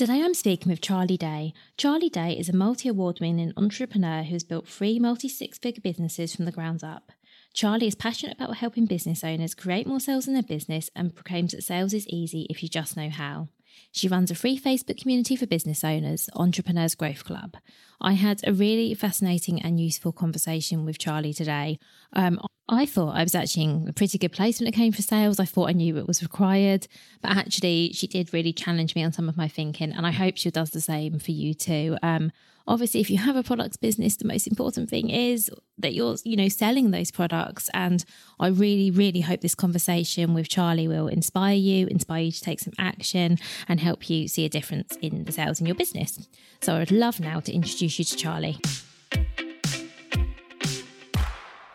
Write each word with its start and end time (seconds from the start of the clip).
Today 0.00 0.22
I'm 0.22 0.32
speaking 0.32 0.70
with 0.70 0.80
Charlie 0.80 1.18
Day. 1.18 1.52
Charlie 1.76 2.08
Day 2.08 2.32
is 2.32 2.48
a 2.48 2.56
multi 2.56 2.88
award 2.88 3.18
winning 3.20 3.52
entrepreneur 3.54 4.22
who 4.22 4.32
has 4.32 4.42
built 4.42 4.66
three 4.66 4.98
multi 4.98 5.28
six 5.28 5.58
figure 5.58 5.82
businesses 5.82 6.34
from 6.34 6.46
the 6.46 6.52
ground 6.52 6.82
up. 6.82 7.12
Charlie 7.52 7.88
is 7.88 7.94
passionate 7.94 8.38
about 8.38 8.56
helping 8.56 8.86
business 8.86 9.22
owners 9.22 9.54
create 9.54 9.86
more 9.86 10.00
sales 10.00 10.26
in 10.26 10.32
their 10.32 10.42
business 10.42 10.88
and 10.96 11.14
proclaims 11.14 11.52
that 11.52 11.64
sales 11.64 11.92
is 11.92 12.08
easy 12.08 12.46
if 12.48 12.62
you 12.62 12.68
just 12.70 12.96
know 12.96 13.10
how. 13.10 13.48
She 13.92 14.08
runs 14.08 14.30
a 14.30 14.34
free 14.34 14.58
Facebook 14.58 15.00
community 15.00 15.36
for 15.36 15.46
business 15.46 15.84
owners, 15.84 16.28
Entrepreneurs 16.34 16.94
Growth 16.94 17.24
Club. 17.24 17.56
I 18.00 18.14
had 18.14 18.40
a 18.46 18.52
really 18.52 18.94
fascinating 18.94 19.60
and 19.60 19.80
useful 19.80 20.12
conversation 20.12 20.84
with 20.84 20.98
Charlie 20.98 21.34
today. 21.34 21.78
Um, 22.12 22.40
I 22.68 22.86
thought 22.86 23.16
I 23.16 23.24
was 23.24 23.34
actually 23.34 23.64
in 23.64 23.88
a 23.88 23.92
pretty 23.92 24.16
good 24.16 24.32
place 24.32 24.60
when 24.60 24.68
it 24.68 24.74
came 24.74 24.92
for 24.92 25.02
sales. 25.02 25.40
I 25.40 25.44
thought 25.44 25.68
I 25.68 25.72
knew 25.72 25.96
what 25.96 26.06
was 26.06 26.22
required, 26.22 26.86
but 27.20 27.32
actually, 27.32 27.90
she 27.92 28.06
did 28.06 28.32
really 28.32 28.52
challenge 28.52 28.94
me 28.94 29.02
on 29.02 29.12
some 29.12 29.28
of 29.28 29.36
my 29.36 29.48
thinking, 29.48 29.92
and 29.92 30.06
I 30.06 30.12
hope 30.12 30.36
she 30.36 30.50
does 30.50 30.70
the 30.70 30.80
same 30.80 31.18
for 31.18 31.32
you 31.32 31.52
too. 31.52 31.96
Um, 32.02 32.30
obviously, 32.70 33.00
if 33.00 33.10
you 33.10 33.18
have 33.18 33.34
a 33.34 33.42
products 33.42 33.76
business, 33.76 34.16
the 34.16 34.26
most 34.26 34.46
important 34.46 34.88
thing 34.88 35.10
is 35.10 35.50
that 35.76 35.92
you're, 35.92 36.16
you 36.24 36.36
know, 36.36 36.48
selling 36.48 36.92
those 36.92 37.10
products. 37.10 37.68
And 37.74 38.04
I 38.38 38.46
really, 38.46 38.90
really 38.90 39.20
hope 39.20 39.40
this 39.40 39.56
conversation 39.56 40.32
with 40.32 40.48
Charlie 40.48 40.86
will 40.86 41.08
inspire 41.08 41.56
you, 41.56 41.88
inspire 41.88 42.22
you 42.22 42.32
to 42.32 42.40
take 42.40 42.60
some 42.60 42.72
action, 42.78 43.38
and 43.68 43.80
help 43.80 44.08
you 44.08 44.28
see 44.28 44.44
a 44.44 44.48
difference 44.48 44.96
in 45.02 45.24
the 45.24 45.32
sales 45.32 45.60
in 45.60 45.66
your 45.66 45.74
business. 45.74 46.28
So, 46.62 46.76
I 46.76 46.78
would 46.78 46.92
love 46.92 47.18
now 47.20 47.40
to 47.40 47.52
introduce 47.52 47.98
you 47.98 48.04
to 48.04 48.16
Charlie. 48.16 48.58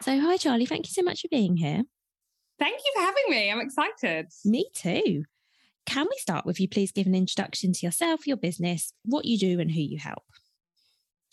So, 0.02 0.20
hi, 0.20 0.38
Charlie. 0.38 0.66
Thank 0.66 0.88
you 0.88 0.94
so 0.94 1.02
much 1.02 1.22
for 1.22 1.28
being 1.30 1.58
here. 1.58 1.84
Thank 2.58 2.78
you 2.78 2.92
for 2.96 3.02
having 3.02 3.24
me. 3.30 3.52
I'm 3.52 3.60
excited. 3.60 4.28
Me 4.46 4.70
too. 4.74 5.26
Can 5.86 6.08
we 6.10 6.18
start 6.18 6.46
with 6.46 6.60
you, 6.60 6.68
please 6.68 6.92
give 6.92 7.06
an 7.06 7.14
introduction 7.14 7.74
to 7.74 7.86
yourself, 7.86 8.26
your 8.26 8.38
business, 8.38 8.94
what 9.04 9.26
you 9.26 9.38
do, 9.38 9.60
and 9.60 9.72
who 9.72 9.82
you 9.82 10.00
help? 10.00 10.24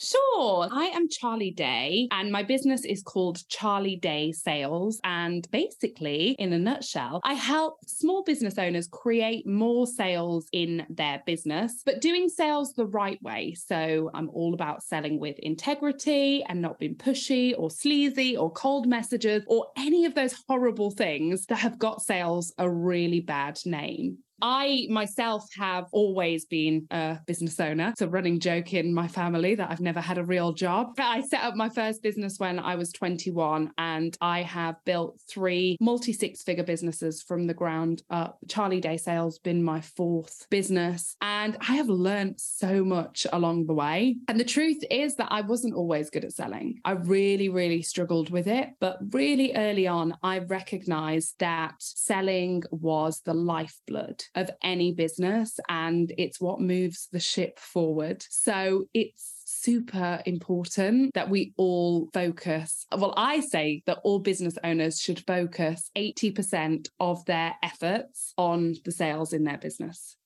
Sure. 0.02 0.68
I 0.72 0.86
am 0.86 1.08
Charlie 1.08 1.52
Day, 1.52 2.08
and 2.10 2.32
my 2.32 2.42
business 2.42 2.84
is 2.84 3.04
called 3.04 3.48
Charlie 3.48 3.94
Day 3.94 4.32
Sales. 4.32 5.00
And 5.04 5.48
basically, 5.52 6.34
in 6.40 6.52
a 6.52 6.58
nutshell, 6.58 7.20
I 7.22 7.34
help 7.34 7.76
small 7.86 8.24
business 8.24 8.58
owners 8.58 8.88
create 8.88 9.46
more 9.46 9.86
sales 9.86 10.48
in 10.50 10.84
their 10.90 11.22
business, 11.24 11.82
but 11.86 12.00
doing 12.00 12.28
sales 12.28 12.72
the 12.72 12.86
right 12.86 13.22
way. 13.22 13.54
So 13.54 14.10
I'm 14.12 14.28
all 14.30 14.54
about 14.54 14.82
selling 14.82 15.20
with 15.20 15.38
integrity 15.38 16.42
and 16.48 16.60
not 16.60 16.80
being 16.80 16.96
pushy 16.96 17.54
or 17.56 17.70
sleazy 17.70 18.36
or 18.36 18.50
cold 18.50 18.88
messages 18.88 19.44
or 19.46 19.68
any 19.76 20.04
of 20.04 20.16
those 20.16 20.34
horrible 20.48 20.90
things 20.90 21.46
that 21.46 21.56
have 21.56 21.78
got 21.78 22.02
sales 22.02 22.52
a 22.58 22.68
really 22.68 23.20
bad 23.20 23.60
name. 23.64 24.18
I 24.42 24.88
myself 24.90 25.48
have 25.56 25.86
always 25.92 26.44
been 26.44 26.86
a 26.90 27.18
business 27.26 27.60
owner. 27.60 27.90
It's 27.90 28.02
a 28.02 28.08
running 28.08 28.40
joke 28.40 28.74
in 28.74 28.92
my 28.92 29.06
family 29.06 29.54
that 29.54 29.70
I've 29.70 29.80
never 29.80 30.00
had 30.00 30.18
a 30.18 30.24
real 30.24 30.52
job. 30.52 30.94
I 30.98 31.20
set 31.20 31.44
up 31.44 31.54
my 31.54 31.68
first 31.68 32.02
business 32.02 32.40
when 32.40 32.58
I 32.58 32.74
was 32.74 32.92
21 32.92 33.70
and 33.78 34.16
I 34.20 34.42
have 34.42 34.76
built 34.84 35.20
three 35.28 35.76
multi 35.80 36.12
six 36.12 36.42
figure 36.42 36.64
businesses 36.64 37.22
from 37.22 37.46
the 37.46 37.54
ground 37.54 38.02
up. 38.10 38.38
Charlie 38.48 38.80
Day 38.80 38.96
Sales 38.96 39.38
been 39.38 39.62
my 39.62 39.80
fourth 39.80 40.46
business 40.50 41.16
and 41.20 41.56
I 41.60 41.74
have 41.76 41.88
learned 41.88 42.40
so 42.40 42.84
much 42.84 43.26
along 43.32 43.66
the 43.66 43.74
way. 43.74 44.16
And 44.26 44.40
the 44.40 44.44
truth 44.44 44.82
is 44.90 45.14
that 45.16 45.28
I 45.30 45.42
wasn't 45.42 45.74
always 45.74 46.10
good 46.10 46.24
at 46.24 46.32
selling. 46.32 46.80
I 46.84 46.92
really, 46.92 47.48
really 47.48 47.82
struggled 47.82 48.30
with 48.30 48.48
it. 48.48 48.70
But 48.80 48.98
really 49.12 49.54
early 49.54 49.86
on, 49.86 50.16
I 50.24 50.38
recognized 50.38 51.38
that 51.38 51.74
selling 51.78 52.64
was 52.72 53.20
the 53.24 53.34
lifeblood 53.34 54.24
of 54.34 54.50
any 54.62 54.92
business 54.92 55.58
and 55.68 56.12
it's 56.18 56.40
what 56.40 56.60
moves 56.60 57.08
the 57.12 57.20
ship 57.20 57.58
forward. 57.58 58.24
So 58.30 58.86
it's 58.94 59.42
super 59.44 60.20
important 60.26 61.14
that 61.14 61.30
we 61.30 61.52
all 61.56 62.08
focus. 62.12 62.86
Well, 62.96 63.14
I 63.16 63.40
say 63.40 63.82
that 63.86 64.00
all 64.02 64.18
business 64.18 64.58
owners 64.64 65.00
should 65.00 65.24
focus 65.26 65.90
80% 65.96 66.88
of 66.98 67.24
their 67.26 67.54
efforts 67.62 68.34
on 68.36 68.74
the 68.84 68.92
sales 68.92 69.32
in 69.32 69.44
their 69.44 69.58
business. 69.58 70.16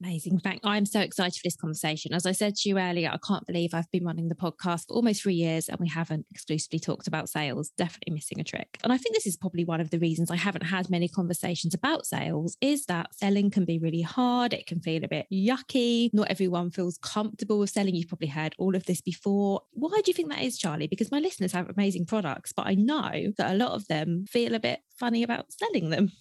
Amazing. 0.00 0.38
Thank 0.38 0.60
I'm 0.62 0.86
so 0.86 1.00
excited 1.00 1.34
for 1.34 1.42
this 1.42 1.56
conversation. 1.56 2.14
As 2.14 2.24
I 2.24 2.30
said 2.30 2.54
to 2.56 2.68
you 2.68 2.78
earlier, 2.78 3.10
I 3.12 3.18
can't 3.18 3.44
believe 3.46 3.74
I've 3.74 3.90
been 3.90 4.04
running 4.04 4.28
the 4.28 4.36
podcast 4.36 4.86
for 4.86 4.94
almost 4.94 5.22
three 5.22 5.34
years 5.34 5.68
and 5.68 5.78
we 5.80 5.88
haven't 5.88 6.24
exclusively 6.30 6.78
talked 6.78 7.08
about 7.08 7.28
sales. 7.28 7.70
Definitely 7.76 8.14
missing 8.14 8.38
a 8.38 8.44
trick. 8.44 8.78
And 8.84 8.92
I 8.92 8.96
think 8.96 9.16
this 9.16 9.26
is 9.26 9.36
probably 9.36 9.64
one 9.64 9.80
of 9.80 9.90
the 9.90 9.98
reasons 9.98 10.30
I 10.30 10.36
haven't 10.36 10.62
had 10.62 10.88
many 10.88 11.08
conversations 11.08 11.74
about 11.74 12.06
sales 12.06 12.56
is 12.60 12.86
that 12.86 13.12
selling 13.12 13.50
can 13.50 13.64
be 13.64 13.80
really 13.80 14.02
hard. 14.02 14.54
It 14.54 14.66
can 14.66 14.80
feel 14.80 15.02
a 15.02 15.08
bit 15.08 15.26
yucky. 15.32 16.10
Not 16.12 16.30
everyone 16.30 16.70
feels 16.70 16.98
comfortable 16.98 17.58
with 17.58 17.70
selling. 17.70 17.96
You've 17.96 18.08
probably 18.08 18.28
heard 18.28 18.54
all 18.56 18.76
of 18.76 18.84
this 18.84 19.00
before. 19.00 19.62
Why 19.72 20.00
do 20.04 20.04
you 20.06 20.14
think 20.14 20.30
that 20.30 20.42
is, 20.42 20.58
Charlie? 20.58 20.86
Because 20.86 21.10
my 21.10 21.18
listeners 21.18 21.50
have 21.52 21.68
amazing 21.68 22.06
products, 22.06 22.52
but 22.52 22.68
I 22.68 22.74
know 22.74 23.32
that 23.36 23.52
a 23.52 23.56
lot 23.56 23.72
of 23.72 23.88
them 23.88 24.26
feel 24.30 24.54
a 24.54 24.60
bit 24.60 24.78
funny 24.96 25.24
about 25.24 25.46
selling 25.52 25.90
them. 25.90 26.12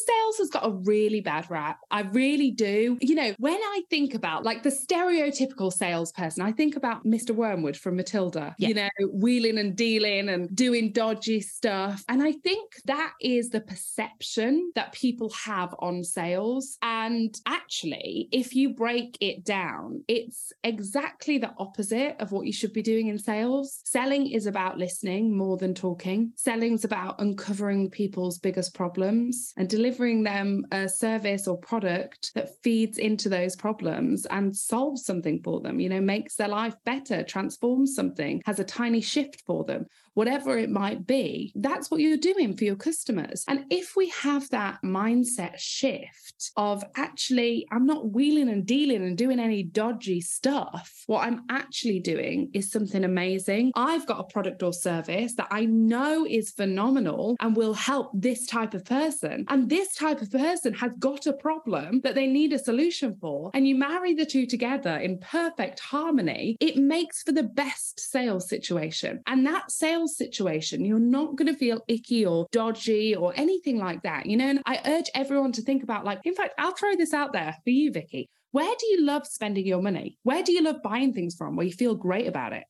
Sales 0.00 0.38
has 0.38 0.50
got 0.50 0.66
a 0.66 0.70
really 0.70 1.20
bad 1.20 1.48
rap. 1.50 1.78
I 1.90 2.02
really 2.02 2.50
do. 2.50 2.98
You 3.00 3.14
know, 3.14 3.34
when 3.38 3.54
I 3.54 3.82
think 3.90 4.14
about 4.14 4.44
like 4.44 4.62
the 4.62 4.70
stereotypical 4.70 5.72
salesperson, 5.72 6.42
I 6.42 6.52
think 6.52 6.76
about 6.76 7.04
Mr. 7.04 7.30
Wormwood 7.30 7.76
from 7.76 7.96
Matilda, 7.96 8.54
yeah. 8.58 8.68
you 8.68 8.74
know, 8.74 8.88
wheeling 9.12 9.58
and 9.58 9.76
dealing 9.76 10.28
and 10.28 10.54
doing 10.54 10.92
dodgy 10.92 11.40
stuff. 11.40 12.04
And 12.08 12.22
I 12.22 12.32
think 12.32 12.72
that 12.86 13.12
is 13.20 13.50
the 13.50 13.60
perception 13.60 14.72
that 14.74 14.92
people 14.92 15.30
have 15.44 15.74
on 15.78 16.02
sales. 16.02 16.76
And 16.82 17.34
actually, 17.46 18.28
if 18.32 18.54
you 18.54 18.74
break 18.74 19.16
it 19.20 19.44
down, 19.44 20.02
it's 20.08 20.52
exactly 20.64 21.38
the 21.38 21.54
opposite 21.58 22.16
of 22.20 22.32
what 22.32 22.46
you 22.46 22.52
should 22.52 22.72
be 22.72 22.82
doing 22.82 23.08
in 23.08 23.18
sales. 23.18 23.80
Selling 23.84 24.30
is 24.30 24.46
about 24.46 24.76
listening 24.76 25.36
more 25.36 25.56
than 25.56 25.74
talking. 25.74 26.32
Selling's 26.34 26.84
about 26.84 27.20
uncovering 27.20 27.90
people's 27.90 28.38
biggest 28.38 28.74
problems 28.74 29.52
and 29.56 29.68
delivering 29.68 29.83
delivering 29.84 30.22
them 30.22 30.64
a 30.72 30.88
service 30.88 31.46
or 31.46 31.58
product 31.58 32.32
that 32.34 32.48
feeds 32.62 32.96
into 32.96 33.28
those 33.28 33.54
problems 33.54 34.24
and 34.30 34.56
solves 34.56 35.04
something 35.04 35.38
for 35.42 35.60
them, 35.60 35.78
you 35.78 35.90
know, 35.90 36.00
makes 36.00 36.36
their 36.36 36.48
life 36.48 36.74
better, 36.86 37.22
transforms 37.22 37.94
something, 37.94 38.40
has 38.46 38.58
a 38.58 38.64
tiny 38.64 39.02
shift 39.02 39.42
for 39.46 39.62
them, 39.62 39.84
whatever 40.14 40.56
it 40.56 40.70
might 40.70 41.06
be, 41.06 41.52
that's 41.56 41.90
what 41.90 42.00
you're 42.00 42.16
doing 42.16 42.56
for 42.56 42.64
your 42.64 42.76
customers. 42.76 43.44
And 43.48 43.66
if 43.70 43.94
we 43.96 44.08
have 44.10 44.48
that 44.50 44.78
mindset 44.82 45.58
shift 45.58 46.50
of 46.56 46.82
actually, 46.96 47.66
I'm 47.70 47.86
not 47.86 48.12
wheeling 48.12 48.48
and 48.48 48.64
dealing 48.66 49.02
and 49.04 49.16
doing 49.18 49.38
any 49.38 49.62
dodgy 49.62 50.20
stuff, 50.20 51.04
what 51.06 51.26
I'm 51.26 51.42
actually 51.50 52.00
doing 52.00 52.50
is 52.54 52.70
something 52.70 53.04
amazing. 53.04 53.72
I've 53.74 54.06
got 54.06 54.20
a 54.20 54.32
product 54.32 54.62
or 54.62 54.72
service 54.72 55.34
that 55.34 55.48
I 55.50 55.66
know 55.66 56.26
is 56.28 56.50
phenomenal 56.50 57.36
and 57.40 57.56
will 57.56 57.74
help 57.74 58.10
this 58.14 58.46
type 58.46 58.74
of 58.74 58.84
person. 58.84 59.44
And 59.48 59.68
this 59.68 59.94
type 59.94 60.22
of 60.22 60.30
person 60.30 60.74
has 60.74 60.92
got 60.98 61.26
a 61.26 61.32
problem 61.32 62.00
that 62.02 62.14
they 62.14 62.26
need 62.26 62.52
a 62.52 62.58
solution 62.58 63.16
for. 63.20 63.50
And 63.54 63.66
you 63.66 63.74
marry 63.74 64.14
the 64.14 64.26
two 64.26 64.46
together 64.46 64.96
in 64.96 65.18
perfect 65.18 65.80
harmony, 65.80 66.56
it 66.60 66.76
makes 66.76 67.22
for 67.22 67.32
the 67.32 67.42
best 67.42 67.98
sales 67.98 68.48
situation. 68.48 69.20
And 69.26 69.46
that 69.46 69.70
sales 69.70 70.03
situation, 70.08 70.84
you're 70.84 70.98
not 70.98 71.36
going 71.36 71.52
to 71.52 71.58
feel 71.58 71.82
icky 71.88 72.24
or 72.26 72.46
dodgy 72.52 73.14
or 73.14 73.32
anything 73.36 73.78
like 73.78 74.02
that. 74.02 74.26
You 74.26 74.36
know, 74.36 74.46
and 74.46 74.62
I 74.66 74.80
urge 74.86 75.10
everyone 75.14 75.52
to 75.52 75.62
think 75.62 75.82
about 75.82 76.04
like, 76.04 76.20
in 76.24 76.34
fact, 76.34 76.54
I'll 76.58 76.74
throw 76.74 76.94
this 76.96 77.12
out 77.12 77.32
there 77.32 77.56
for 77.64 77.70
you, 77.70 77.92
Vicky. 77.92 78.28
Where 78.52 78.74
do 78.78 78.86
you 78.86 79.02
love 79.02 79.26
spending 79.26 79.66
your 79.66 79.82
money? 79.82 80.18
Where 80.22 80.42
do 80.42 80.52
you 80.52 80.62
love 80.62 80.82
buying 80.82 81.12
things 81.12 81.34
from 81.34 81.56
where 81.56 81.66
you 81.66 81.72
feel 81.72 81.94
great 81.94 82.28
about 82.28 82.52
it? 82.52 82.64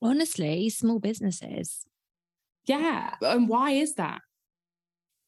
Honestly, 0.00 0.70
small 0.70 0.98
businesses. 0.98 1.84
Yeah. 2.66 3.14
And 3.20 3.48
why 3.48 3.72
is 3.72 3.94
that? 3.94 4.20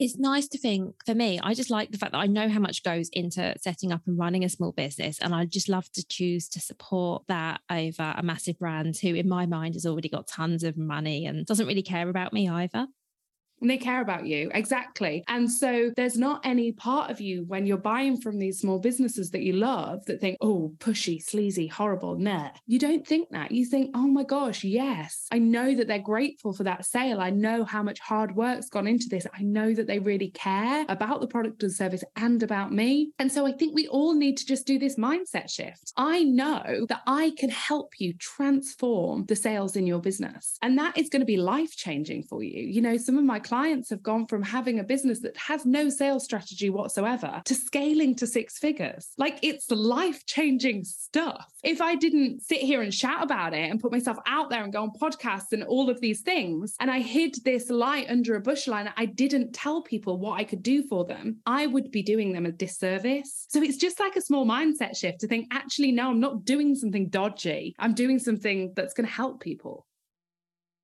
It's 0.00 0.16
nice 0.16 0.48
to 0.48 0.58
think 0.58 0.94
for 1.04 1.14
me, 1.14 1.38
I 1.42 1.52
just 1.52 1.68
like 1.68 1.92
the 1.92 1.98
fact 1.98 2.12
that 2.12 2.18
I 2.18 2.26
know 2.26 2.48
how 2.48 2.58
much 2.58 2.82
goes 2.82 3.10
into 3.12 3.54
setting 3.60 3.92
up 3.92 4.00
and 4.06 4.18
running 4.18 4.44
a 4.44 4.48
small 4.48 4.72
business. 4.72 5.18
And 5.20 5.34
I 5.34 5.44
just 5.44 5.68
love 5.68 5.92
to 5.92 6.06
choose 6.06 6.48
to 6.48 6.60
support 6.60 7.24
that 7.28 7.60
over 7.70 8.14
a 8.16 8.22
massive 8.22 8.58
brand 8.58 8.96
who, 8.96 9.14
in 9.14 9.28
my 9.28 9.44
mind, 9.44 9.74
has 9.74 9.84
already 9.84 10.08
got 10.08 10.26
tons 10.26 10.64
of 10.64 10.78
money 10.78 11.26
and 11.26 11.44
doesn't 11.44 11.66
really 11.66 11.82
care 11.82 12.08
about 12.08 12.32
me 12.32 12.48
either 12.48 12.88
and 13.60 13.70
they 13.70 13.78
care 13.78 14.00
about 14.00 14.26
you. 14.26 14.50
Exactly. 14.54 15.24
And 15.28 15.50
so 15.50 15.90
there's 15.96 16.18
not 16.18 16.40
any 16.44 16.72
part 16.72 17.10
of 17.10 17.20
you 17.20 17.44
when 17.46 17.66
you're 17.66 17.76
buying 17.76 18.20
from 18.20 18.38
these 18.38 18.60
small 18.60 18.78
businesses 18.78 19.30
that 19.30 19.42
you 19.42 19.54
love 19.54 20.04
that 20.06 20.20
think, 20.20 20.38
oh, 20.40 20.72
pushy, 20.78 21.22
sleazy, 21.22 21.66
horrible, 21.66 22.16
nah. 22.16 22.50
You 22.66 22.78
don't 22.78 23.06
think 23.06 23.30
that. 23.30 23.50
You 23.52 23.64
think, 23.64 23.90
oh 23.94 24.06
my 24.06 24.24
gosh, 24.24 24.64
yes, 24.64 25.26
I 25.30 25.38
know 25.38 25.74
that 25.74 25.88
they're 25.88 25.98
grateful 25.98 26.52
for 26.52 26.64
that 26.64 26.84
sale. 26.84 27.20
I 27.20 27.30
know 27.30 27.64
how 27.64 27.82
much 27.82 28.00
hard 28.00 28.36
work's 28.36 28.68
gone 28.68 28.86
into 28.86 29.08
this. 29.08 29.26
I 29.34 29.42
know 29.42 29.74
that 29.74 29.86
they 29.86 29.98
really 29.98 30.30
care 30.30 30.84
about 30.88 31.20
the 31.20 31.26
product 31.26 31.62
and 31.62 31.72
service 31.72 32.04
and 32.16 32.42
about 32.42 32.72
me. 32.72 33.12
And 33.18 33.30
so 33.30 33.46
I 33.46 33.52
think 33.52 33.74
we 33.74 33.88
all 33.88 34.14
need 34.14 34.36
to 34.38 34.46
just 34.46 34.66
do 34.66 34.78
this 34.78 34.96
mindset 34.96 35.50
shift. 35.50 35.92
I 35.96 36.22
know 36.22 36.86
that 36.88 37.02
I 37.06 37.32
can 37.36 37.50
help 37.50 37.94
you 37.98 38.14
transform 38.14 39.26
the 39.26 39.36
sales 39.36 39.76
in 39.76 39.86
your 39.86 40.00
business. 40.00 40.56
And 40.62 40.78
that 40.78 40.96
is 40.96 41.08
going 41.08 41.20
to 41.20 41.26
be 41.26 41.36
life 41.36 41.76
changing 41.76 42.24
for 42.24 42.42
you. 42.42 42.62
You 42.62 42.80
know, 42.80 42.96
some 42.96 43.18
of 43.18 43.24
my 43.24 43.38
clients 43.50 43.90
have 43.90 44.00
gone 44.00 44.28
from 44.28 44.44
having 44.44 44.78
a 44.78 44.84
business 44.84 45.18
that 45.18 45.36
has 45.36 45.66
no 45.66 45.90
sales 45.90 46.22
strategy 46.22 46.70
whatsoever 46.70 47.42
to 47.44 47.52
scaling 47.52 48.14
to 48.14 48.24
six 48.24 48.58
figures. 48.58 49.08
Like 49.18 49.40
it's 49.42 49.68
life 49.72 50.24
changing 50.24 50.84
stuff. 50.84 51.52
If 51.64 51.80
I 51.80 51.96
didn't 51.96 52.42
sit 52.42 52.60
here 52.60 52.80
and 52.80 52.94
shout 52.94 53.24
about 53.24 53.52
it 53.52 53.68
and 53.68 53.80
put 53.80 53.90
myself 53.90 54.18
out 54.24 54.50
there 54.50 54.62
and 54.62 54.72
go 54.72 54.84
on 54.84 54.92
podcasts 54.92 55.50
and 55.50 55.64
all 55.64 55.90
of 55.90 56.00
these 56.00 56.20
things, 56.20 56.76
and 56.78 56.92
I 56.92 57.00
hid 57.00 57.38
this 57.44 57.70
light 57.70 58.06
under 58.08 58.36
a 58.36 58.40
bushel 58.40 58.74
and 58.74 58.90
I 58.96 59.06
didn't 59.06 59.52
tell 59.52 59.82
people 59.82 60.20
what 60.20 60.38
I 60.38 60.44
could 60.44 60.62
do 60.62 60.84
for 60.84 61.04
them, 61.04 61.38
I 61.44 61.66
would 61.66 61.90
be 61.90 62.04
doing 62.04 62.32
them 62.32 62.46
a 62.46 62.52
disservice. 62.52 63.46
So 63.48 63.60
it's 63.60 63.78
just 63.78 63.98
like 63.98 64.14
a 64.14 64.20
small 64.20 64.46
mindset 64.46 64.96
shift 64.96 65.18
to 65.22 65.26
think, 65.26 65.48
actually, 65.50 65.90
no, 65.90 66.10
I'm 66.10 66.20
not 66.20 66.44
doing 66.44 66.76
something 66.76 67.08
dodgy. 67.08 67.74
I'm 67.80 67.94
doing 67.94 68.20
something 68.20 68.74
that's 68.76 68.94
going 68.94 69.08
to 69.08 69.12
help 69.12 69.40
people. 69.40 69.88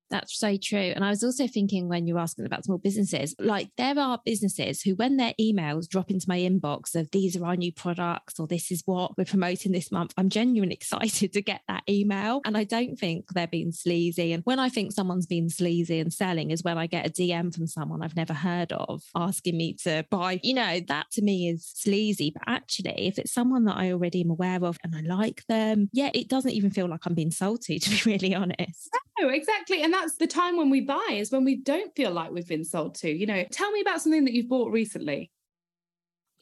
That's 0.09 0.37
so 0.37 0.57
true. 0.57 0.93
And 0.95 1.03
I 1.03 1.09
was 1.09 1.23
also 1.23 1.47
thinking 1.47 1.87
when 1.87 2.07
you're 2.07 2.19
asking 2.19 2.45
about 2.45 2.65
small 2.65 2.77
businesses, 2.77 3.35
like 3.39 3.69
there 3.77 3.97
are 3.99 4.19
businesses 4.23 4.81
who, 4.81 4.95
when 4.95 5.17
their 5.17 5.33
emails 5.39 5.87
drop 5.87 6.09
into 6.09 6.29
my 6.29 6.39
inbox 6.39 6.95
of 6.95 7.11
these 7.11 7.35
are 7.35 7.45
our 7.45 7.55
new 7.55 7.71
products 7.71 8.39
or 8.39 8.47
this 8.47 8.71
is 8.71 8.83
what 8.85 9.17
we're 9.17 9.25
promoting 9.25 9.71
this 9.71 9.91
month, 9.91 10.13
I'm 10.17 10.29
genuinely 10.29 10.75
excited 10.87 11.33
to 11.33 11.41
get 11.41 11.61
that 11.67 11.83
email. 11.89 12.41
And 12.45 12.57
I 12.57 12.63
don't 12.63 12.97
think 12.97 13.25
they're 13.33 13.47
being 13.47 13.71
sleazy. 13.71 14.33
And 14.33 14.43
when 14.45 14.59
I 14.59 14.69
think 14.69 14.91
someone's 14.91 15.25
being 15.25 15.49
sleazy 15.49 15.99
and 15.99 16.13
selling 16.13 16.51
is 16.51 16.63
when 16.63 16.77
I 16.77 16.87
get 16.87 17.07
a 17.07 17.09
DM 17.09 17.53
from 17.53 17.67
someone 17.67 18.01
I've 18.01 18.15
never 18.15 18.33
heard 18.33 18.71
of 18.71 19.03
asking 19.15 19.57
me 19.57 19.73
to 19.83 20.05
buy, 20.09 20.39
you 20.43 20.53
know, 20.53 20.79
that 20.87 21.07
to 21.11 21.21
me 21.21 21.49
is 21.49 21.65
sleazy. 21.65 22.31
But 22.31 22.43
actually, 22.47 23.07
if 23.07 23.19
it's 23.19 23.33
someone 23.33 23.65
that 23.65 23.77
I 23.77 23.91
already 23.91 24.21
am 24.21 24.29
aware 24.29 24.63
of 24.63 24.77
and 24.83 24.95
I 24.95 25.01
like 25.01 25.43
them, 25.47 25.89
yeah, 25.91 26.11
it 26.13 26.29
doesn't 26.29 26.51
even 26.51 26.71
feel 26.71 26.87
like 26.87 27.05
I'm 27.05 27.13
being 27.13 27.31
salty, 27.31 27.79
to 27.79 27.89
be 27.89 28.01
really 28.05 28.35
honest. 28.35 28.89
No, 29.19 29.29
exactly. 29.29 29.81
And 29.81 29.93
that's 30.01 30.17
the 30.17 30.27
time 30.27 30.57
when 30.57 30.69
we 30.69 30.81
buy 30.81 31.07
is 31.11 31.31
when 31.31 31.43
we 31.43 31.55
don't 31.55 31.95
feel 31.95 32.11
like 32.11 32.31
we've 32.31 32.47
been 32.47 32.65
sold 32.65 32.95
to. 32.95 33.09
You 33.09 33.25
know, 33.25 33.43
tell 33.51 33.71
me 33.71 33.81
about 33.81 34.01
something 34.01 34.25
that 34.25 34.33
you've 34.33 34.49
bought 34.49 34.71
recently. 34.71 35.31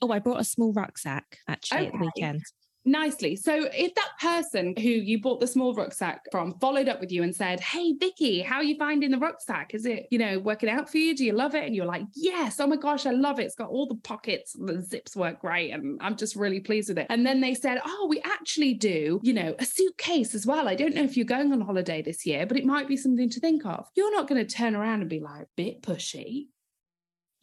Oh, 0.01 0.11
I 0.11 0.19
brought 0.19 0.41
a 0.41 0.45
small 0.45 0.73
rucksack 0.73 1.39
actually 1.47 1.79
okay. 1.79 1.87
at 1.87 1.93
the 1.93 1.99
weekend 1.99 2.41
nicely. 2.85 3.35
So 3.35 3.67
if 3.73 3.95
that 3.95 4.11
person 4.21 4.75
who 4.77 4.89
you 4.89 5.21
bought 5.21 5.39
the 5.39 5.47
small 5.47 5.73
rucksack 5.73 6.21
from 6.31 6.57
followed 6.59 6.87
up 6.87 6.99
with 6.99 7.11
you 7.11 7.23
and 7.23 7.35
said, 7.35 7.59
Hey, 7.59 7.93
Vicky, 7.99 8.41
how 8.41 8.57
are 8.57 8.63
you 8.63 8.77
finding 8.77 9.11
the 9.11 9.17
rucksack? 9.17 9.73
Is 9.73 9.85
it, 9.85 10.07
you 10.11 10.19
know, 10.19 10.39
working 10.39 10.69
out 10.69 10.89
for 10.89 10.97
you? 10.97 11.15
Do 11.15 11.25
you 11.25 11.33
love 11.33 11.55
it? 11.55 11.65
And 11.65 11.75
you're 11.75 11.85
like, 11.85 12.03
Yes, 12.13 12.59
oh 12.59 12.67
my 12.67 12.77
gosh, 12.77 13.05
I 13.05 13.11
love 13.11 13.39
it. 13.39 13.45
It's 13.45 13.55
got 13.55 13.69
all 13.69 13.87
the 13.87 13.95
pockets, 13.95 14.53
the 14.53 14.81
zips 14.81 15.15
work 15.15 15.41
great. 15.41 15.71
And 15.71 15.99
I'm 16.01 16.15
just 16.15 16.35
really 16.35 16.59
pleased 16.59 16.89
with 16.89 16.99
it. 16.99 17.07
And 17.09 17.25
then 17.25 17.41
they 17.41 17.53
said, 17.53 17.79
Oh, 17.85 18.07
we 18.09 18.21
actually 18.23 18.73
do, 18.73 19.19
you 19.23 19.33
know, 19.33 19.55
a 19.59 19.65
suitcase 19.65 20.35
as 20.35 20.45
well. 20.45 20.67
I 20.67 20.75
don't 20.75 20.95
know 20.95 21.03
if 21.03 21.17
you're 21.17 21.25
going 21.25 21.51
on 21.51 21.61
holiday 21.61 22.01
this 22.01 22.25
year, 22.25 22.45
but 22.45 22.57
it 22.57 22.65
might 22.65 22.87
be 22.87 22.97
something 22.97 23.29
to 23.29 23.39
think 23.39 23.65
of. 23.65 23.87
You're 23.95 24.13
not 24.13 24.27
going 24.27 24.45
to 24.45 24.55
turn 24.55 24.75
around 24.75 25.01
and 25.01 25.09
be 25.09 25.19
like, 25.19 25.47
bit 25.55 25.81
pushy 25.81 26.47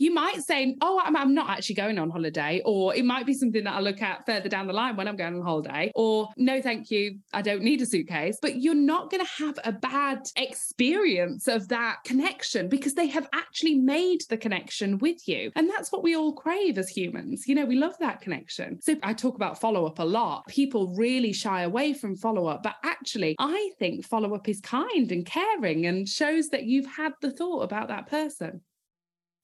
you 0.02 0.12
might 0.12 0.42
say, 0.42 0.76
Oh, 0.80 1.00
I'm, 1.02 1.16
I'm, 1.16 1.32
not 1.32 1.48
actually 1.48 1.76
going 1.76 1.98
on 1.98 2.10
holiday. 2.10 2.60
Or 2.64 2.94
it 2.94 3.04
might 3.04 3.24
be 3.24 3.34
something 3.34 3.64
that 3.64 3.74
I 3.74 3.80
look 3.80 4.02
at 4.02 4.26
further 4.26 4.48
down 4.48 4.66
the 4.66 4.72
line 4.72 4.96
when 4.96 5.06
I'm 5.06 5.16
going 5.16 5.34
on 5.34 5.42
holiday. 5.42 5.92
Or 5.94 6.28
no, 6.36 6.60
thank 6.60 6.90
you. 6.90 7.18
I 7.32 7.40
don't 7.40 7.62
need 7.62 7.80
a 7.80 7.86
suitcase. 7.86 8.36
But 8.42 8.60
you're 8.60 8.74
not 8.74 9.10
going 9.10 9.24
to 9.24 9.44
have 9.44 9.58
a 9.64 9.72
bad 9.72 10.26
experience 10.36 11.46
of 11.46 11.68
that 11.68 11.98
connection 12.04 12.68
because 12.68 12.94
they 12.94 13.06
have 13.06 13.28
actually 13.32 13.76
made 13.76 14.22
the 14.28 14.36
connection 14.36 14.98
with 14.98 15.26
you. 15.28 15.52
And 15.54 15.70
that's 15.70 15.92
what 15.92 16.02
we 16.02 16.16
all 16.16 16.32
crave 16.32 16.76
as 16.78 16.88
humans. 16.88 17.46
You 17.46 17.54
know, 17.54 17.64
we 17.64 17.76
love 17.76 17.94
that 18.00 18.20
connection. 18.20 18.80
So 18.82 18.96
I 19.02 19.14
talk 19.14 19.36
about 19.36 19.60
follow 19.60 19.86
up 19.86 20.00
a 20.00 20.04
lot. 20.04 20.46
People 20.48 20.94
really 20.96 21.32
shy 21.32 21.62
away 21.62 21.94
from 21.94 22.16
follow 22.16 22.46
up. 22.46 22.64
But 22.64 22.74
actually, 22.84 23.36
I 23.38 23.70
think 23.78 24.04
follow 24.04 24.34
up 24.34 24.48
is 24.48 24.60
kind 24.60 25.12
and 25.12 25.24
caring 25.24 25.86
and 25.86 26.08
shows 26.08 26.48
that 26.48 26.64
you've 26.64 26.86
had 26.86 27.12
the 27.20 27.30
thought 27.30 27.62
about 27.62 27.88
that 27.88 28.08
person. 28.08 28.62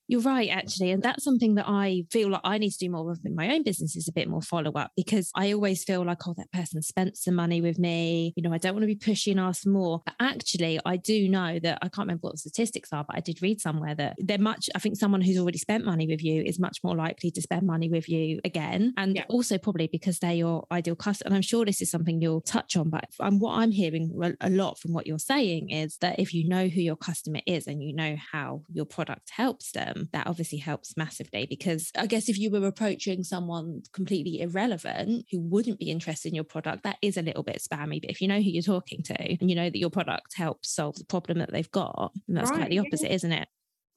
You're 0.08 0.22
right, 0.22 0.48
actually. 0.48 0.90
And 0.90 1.02
that's 1.02 1.22
something 1.22 1.56
that 1.56 1.66
I 1.68 2.04
feel 2.10 2.30
like 2.30 2.40
I 2.42 2.56
need 2.56 2.70
to 2.70 2.78
do 2.78 2.90
more 2.90 3.12
of 3.12 3.20
in 3.26 3.34
my 3.34 3.54
own 3.54 3.62
business 3.62 3.94
is 3.94 4.08
a 4.08 4.12
bit 4.12 4.26
more 4.26 4.40
follow 4.40 4.72
up 4.72 4.90
because 4.96 5.30
I 5.36 5.52
always 5.52 5.84
feel 5.84 6.04
like, 6.04 6.26
oh, 6.26 6.34
that 6.38 6.50
person 6.50 6.80
spent 6.80 7.18
some 7.18 7.34
money 7.34 7.60
with 7.60 7.78
me. 7.78 8.32
You 8.34 8.42
know, 8.42 8.54
I 8.54 8.58
don't 8.58 8.72
want 8.72 8.84
to 8.84 8.86
be 8.86 8.96
pushy 8.96 9.30
and 9.30 9.38
ask 9.38 9.66
more. 9.66 10.00
But 10.06 10.14
actually, 10.18 10.80
I 10.86 10.96
do 10.96 11.28
know 11.28 11.58
that 11.58 11.78
I 11.82 11.88
can't 11.88 12.06
remember 12.06 12.22
what 12.22 12.32
the 12.32 12.38
statistics 12.38 12.90
are, 12.90 13.04
but 13.04 13.16
I 13.16 13.20
did 13.20 13.42
read 13.42 13.60
somewhere 13.60 13.94
that 13.96 14.16
they're 14.18 14.38
much, 14.38 14.70
I 14.74 14.78
think 14.78 14.96
someone 14.96 15.20
who's 15.20 15.38
already 15.38 15.58
spent 15.58 15.84
money 15.84 16.06
with 16.06 16.24
you 16.24 16.42
is 16.42 16.58
much 16.58 16.78
more 16.82 16.96
likely 16.96 17.30
to 17.32 17.42
spend 17.42 17.66
money 17.66 17.90
with 17.90 18.08
you 18.08 18.40
again. 18.44 18.94
And 18.96 19.16
yeah. 19.16 19.24
also 19.28 19.58
probably 19.58 19.88
because 19.92 20.20
they're 20.20 20.32
your 20.32 20.66
ideal 20.72 20.96
customer. 20.96 21.26
And 21.26 21.34
I'm 21.36 21.42
sure 21.42 21.66
this 21.66 21.82
is 21.82 21.90
something 21.90 22.22
you'll 22.22 22.40
touch 22.40 22.76
on, 22.76 22.88
but 22.88 23.04
um, 23.20 23.40
what 23.40 23.56
I'm 23.58 23.72
hearing 23.72 24.18
a 24.40 24.48
lot 24.48 24.78
from 24.78 24.94
what 24.94 25.06
you're 25.06 25.18
saying 25.18 25.68
is 25.68 25.98
that 25.98 26.18
if 26.18 26.32
you 26.32 26.48
know 26.48 26.66
who 26.66 26.80
your 26.80 26.96
customer 26.96 27.40
is 27.46 27.66
and 27.66 27.82
you 27.82 27.94
know 27.94 28.16
how 28.32 28.62
your 28.72 28.86
product 28.86 29.30
helps 29.30 29.72
them, 29.72 29.97
Um, 29.98 30.08
that 30.12 30.26
obviously 30.26 30.58
helps 30.58 30.96
massively 30.96 31.46
because 31.48 31.90
I 31.96 32.06
guess 32.06 32.28
if 32.28 32.38
you 32.38 32.50
were 32.50 32.66
approaching 32.66 33.24
someone 33.24 33.82
completely 33.92 34.40
irrelevant 34.40 35.26
who 35.30 35.40
wouldn't 35.40 35.78
be 35.78 35.90
interested 35.90 36.28
in 36.28 36.34
your 36.34 36.44
product, 36.44 36.82
that 36.84 36.98
is 37.02 37.16
a 37.16 37.22
little 37.22 37.42
bit 37.42 37.62
spammy. 37.62 38.00
But 38.00 38.10
if 38.10 38.20
you 38.20 38.28
know 38.28 38.40
who 38.40 38.50
you're 38.50 38.62
talking 38.62 39.02
to 39.04 39.14
and 39.20 39.50
you 39.50 39.56
know 39.56 39.70
that 39.70 39.78
your 39.78 39.90
product 39.90 40.34
helps 40.36 40.74
solve 40.74 40.96
the 40.96 41.04
problem 41.04 41.38
that 41.38 41.52
they've 41.52 41.70
got, 41.70 42.12
that's 42.28 42.50
right. 42.50 42.58
quite 42.58 42.70
the 42.70 42.78
opposite, 42.80 43.12
isn't 43.12 43.32
it? 43.32 43.48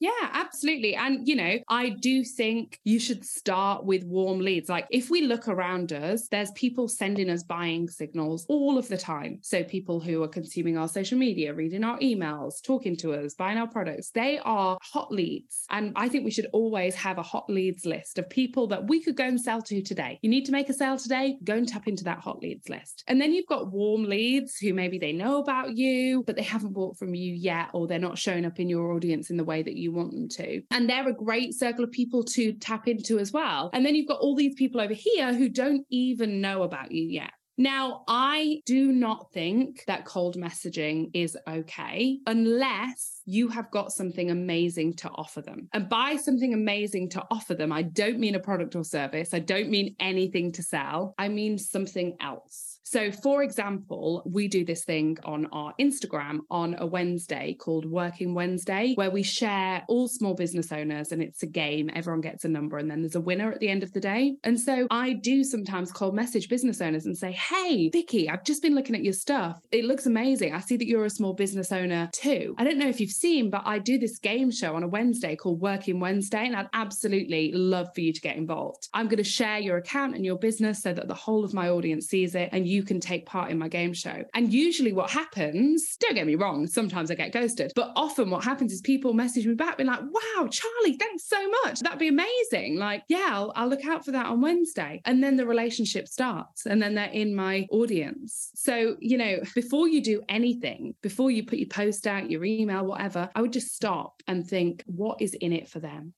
Yeah, 0.01 0.31
absolutely. 0.34 0.96
And, 0.96 1.27
you 1.27 1.36
know, 1.36 1.60
I 1.70 1.89
do 1.89 2.24
think 2.24 2.79
you 2.84 3.00
should 3.00 3.24
start 3.24 3.86
with 3.86 4.03
warm 4.03 4.39
leads. 4.39 4.67
Like, 4.67 4.88
if 4.89 5.12
we 5.12 5.22
look 5.22 5.48
around 5.48 5.93
us, 5.93 6.27
there's 6.29 6.50
people 6.53 6.88
sending 6.88 7.29
us 7.29 7.43
buying 7.43 7.88
signals 7.88 8.43
all 8.50 8.79
of 8.79 8.88
the 8.88 8.98
time. 8.98 9.38
So, 9.43 9.63
people 9.63 10.00
who 10.00 10.24
are 10.24 10.27
consuming 10.27 10.75
our 10.75 10.88
social 10.88 11.20
media, 11.20 11.53
reading 11.53 11.84
our 11.84 12.00
emails, 12.00 12.63
talking 12.65 12.98
to 12.98 13.13
us, 13.13 13.36
buying 13.36 13.60
our 13.60 13.67
products, 13.67 14.10
they 14.10 14.39
are 14.39 14.79
hot 14.81 15.12
leads. 15.12 15.65
And 15.70 15.93
I 15.96 16.10
think 16.10 16.25
we 16.25 16.31
should 16.31 16.48
always 16.51 16.96
have 16.96 17.20
a 17.20 17.24
hot 17.24 17.48
leads 17.48 17.86
list 17.86 18.17
of 18.17 18.27
people 18.27 18.65
that 18.70 18.88
we 18.88 19.03
could 19.03 19.15
go 19.15 19.25
and 19.25 19.39
sell 19.39 19.62
to 19.62 19.84
today. 19.84 20.17
You 20.24 20.31
need 20.31 20.46
to 20.46 20.51
make 20.51 20.67
a 20.70 20.74
sale 20.74 20.98
today, 20.98 21.38
go 21.43 21.53
and 21.53 21.67
tap 21.70 21.88
into 21.88 22.05
that 22.05 22.22
hot 22.22 22.39
leads 22.39 22.70
list. 22.70 23.03
And 23.05 23.22
then 23.22 23.34
you've 23.34 23.46
got 23.46 23.72
warm 23.72 24.05
leads 24.05 24.58
who 24.58 24.74
maybe 24.74 24.98
they 24.98 25.13
know 25.13 25.38
about 25.39 25.77
you, 25.77 26.24
but 26.25 26.38
they 26.38 26.41
haven't 26.41 26.74
bought 26.74 26.98
from 26.98 27.13
you 27.13 27.36
yet, 27.36 27.70
or 27.75 27.86
they're 27.86 28.00
not 28.00 28.17
showing 28.17 28.46
up 28.46 28.60
in 28.60 28.67
your 28.67 28.93
audience 28.93 29.29
in 29.29 29.38
the 29.38 29.43
way 29.43 29.62
that 29.62 29.75
you 29.75 29.90
want 29.91 30.12
them 30.12 30.29
to. 30.29 30.62
And 30.71 30.89
they're 30.89 31.07
a 31.07 31.13
great 31.13 31.53
circle 31.53 31.83
of 31.83 31.91
people 31.91 32.24
to 32.24 32.53
tap 32.53 32.88
into 32.88 33.19
as 33.19 33.31
well. 33.31 33.69
And 33.74 33.86
then 33.86 33.95
you've 33.95 34.07
got 34.07 34.19
all 34.19 34.36
these 34.36 34.55
people 34.55 34.81
over 34.81 34.93
here 34.93 35.33
who 35.33 35.50
don't 35.50 35.86
even 35.89 36.41
know 36.41 36.63
about 36.63 36.91
you 36.91 37.03
yet. 37.03 37.31
Now, 37.57 38.03
I 38.07 38.62
do 38.65 38.91
not 38.91 39.31
think 39.33 39.83
that 39.86 40.05
cold 40.05 40.36
messaging 40.36 41.12
is 41.13 41.38
okay 41.48 42.17
unless 42.25 43.21
you 43.25 43.50
have 43.50 43.69
got 43.69 43.91
something 43.91 44.31
amazing 44.31 44.95
to 44.95 45.10
offer 45.10 45.41
them. 45.41 45.67
And 45.74 45.88
by 45.88 46.15
something 46.15 46.53
amazing 46.53 47.10
to 47.10 47.24
offer 47.29 47.53
them, 47.53 47.71
I 47.71 47.83
don't 47.83 48.19
mean 48.19 48.36
a 48.36 48.39
product 48.39 48.75
or 48.75 48.83
service. 48.83 49.33
I 49.33 49.39
don't 49.39 49.69
mean 49.69 49.95
anything 50.00 50.53
to 50.53 50.63
sell. 50.63 51.13
I 51.19 51.27
mean 51.27 51.57
something 51.57 52.15
else. 52.19 52.71
So, 52.83 53.11
for 53.11 53.43
example, 53.43 54.23
we 54.25 54.47
do 54.47 54.65
this 54.65 54.83
thing 54.83 55.17
on 55.23 55.47
our 55.51 55.73
Instagram 55.79 56.39
on 56.50 56.75
a 56.79 56.85
Wednesday 56.85 57.55
called 57.59 57.85
Working 57.85 58.33
Wednesday, 58.33 58.93
where 58.95 59.11
we 59.11 59.23
share 59.23 59.83
all 59.88 60.07
small 60.07 60.33
business 60.33 60.71
owners 60.71 61.11
and 61.11 61.21
it's 61.21 61.43
a 61.43 61.47
game. 61.47 61.89
Everyone 61.93 62.21
gets 62.21 62.43
a 62.43 62.50
number 62.50 62.77
and 62.77 62.89
then 62.89 63.01
there's 63.01 63.15
a 63.15 63.21
winner 63.21 63.51
at 63.51 63.59
the 63.59 63.69
end 63.69 63.83
of 63.83 63.93
the 63.93 64.00
day. 64.00 64.35
And 64.43 64.59
so 64.59 64.88
I 64.89 65.13
do 65.13 65.43
sometimes 65.43 65.91
call 65.91 66.11
message 66.11 66.50
business 66.50 66.81
owners 66.81 67.05
and 67.05 67.17
say, 67.17 67.31
Hey, 67.31 67.89
Vicky, 67.89 68.29
I've 68.29 68.43
just 68.43 68.61
been 68.61 68.75
looking 68.75 68.95
at 68.95 69.03
your 69.03 69.13
stuff. 69.13 69.59
It 69.71 69.85
looks 69.85 70.05
amazing. 70.05 70.53
I 70.53 70.59
see 70.59 70.77
that 70.77 70.88
you're 70.88 71.05
a 71.05 71.09
small 71.09 71.33
business 71.33 71.71
owner 71.71 72.09
too. 72.13 72.55
I 72.57 72.63
don't 72.63 72.77
know 72.77 72.89
if 72.89 73.00
you've 73.00 73.11
seen, 73.11 73.50
but 73.50 73.63
I 73.65 73.79
do 73.79 73.97
this 73.97 74.17
game 74.17 74.51
show 74.51 74.75
on 74.75 74.83
a 74.83 74.88
Wednesday 74.88 75.35
called 75.35 75.61
Working 75.61 76.00
Wednesday, 76.00 76.45
and 76.45 76.55
I'd 76.55 76.69
absolutely 76.73 77.51
love 77.53 77.89
for 77.93 78.01
you 78.01 78.13
to 78.13 78.21
get 78.21 78.35
involved. 78.35 78.89
I'm 78.93 79.07
going 79.07 79.17
to 79.17 79.23
share 79.23 79.59
your 79.59 79.77
account 79.77 80.15
and 80.15 80.25
your 80.25 80.38
business 80.38 80.81
so 80.81 80.93
that 80.93 81.07
the 81.07 81.13
whole 81.13 81.45
of 81.45 81.53
my 81.53 81.69
audience 81.69 82.07
sees 82.07 82.35
it 82.35 82.50
and 82.51 82.67
you 82.72 82.84
can 82.84 83.00
take 83.00 83.25
part 83.25 83.51
in 83.51 83.60
my 83.60 83.68
game 83.68 83.94
show. 83.94 84.24
And 84.34 84.54
usually, 84.54 84.94
what 84.94 85.10
happens, 85.10 85.98
don't 86.00 86.16
get 86.16 86.25
me 86.25 86.36
wrong, 86.36 86.68
sometimes 86.68 87.12
I 87.12 87.16
get 87.16 87.34
ghosted, 87.34 87.72
but 87.75 87.92
often 87.96 88.30
what 88.30 88.44
happens 88.44 88.72
is 88.72 88.82
people 88.82 89.13
message 89.13 89.46
me 89.46 89.54
back, 89.54 89.78
being 89.78 89.88
like, 89.88 90.01
wow, 90.01 90.48
Charlie, 90.50 90.98
thanks 90.98 91.28
so 91.28 91.50
much. 91.63 91.80
That'd 91.82 92.00
be 92.00 92.08
amazing. 92.08 92.78
Like, 92.78 93.04
yeah, 93.08 93.30
I'll, 93.32 93.51
I'll 93.56 93.68
look 93.68 93.86
out 93.86 94.06
for 94.06 94.12
that 94.12 94.28
on 94.28 94.42
Wednesday. 94.42 95.01
And 95.06 95.24
then 95.24 95.36
the 95.36 95.46
relationship 95.46 96.08
starts, 96.08 96.66
and 96.66 96.82
then 96.82 96.96
they're 96.96 97.06
in 97.06 97.36
my 97.36 97.68
audience. 97.72 98.51
So, 98.56 98.96
you 99.00 99.18
know, 99.18 99.42
before 99.54 99.88
you 99.88 100.01
do 100.01 100.22
anything, 100.30 100.96
before 101.01 101.32
you 101.32 101.46
put 101.46 101.60
your 101.60 101.68
post 101.68 102.08
out, 102.08 102.32
your 102.32 102.46
email, 102.46 102.86
whatever, 102.86 103.30
I 103.36 103.42
would 103.42 103.54
just 103.54 103.75
stop 103.75 104.24
and 104.28 104.48
think, 104.48 104.84
what 104.86 105.22
is 105.22 105.34
in 105.34 105.54
it 105.54 105.68
for 105.68 105.80
them? 105.80 106.13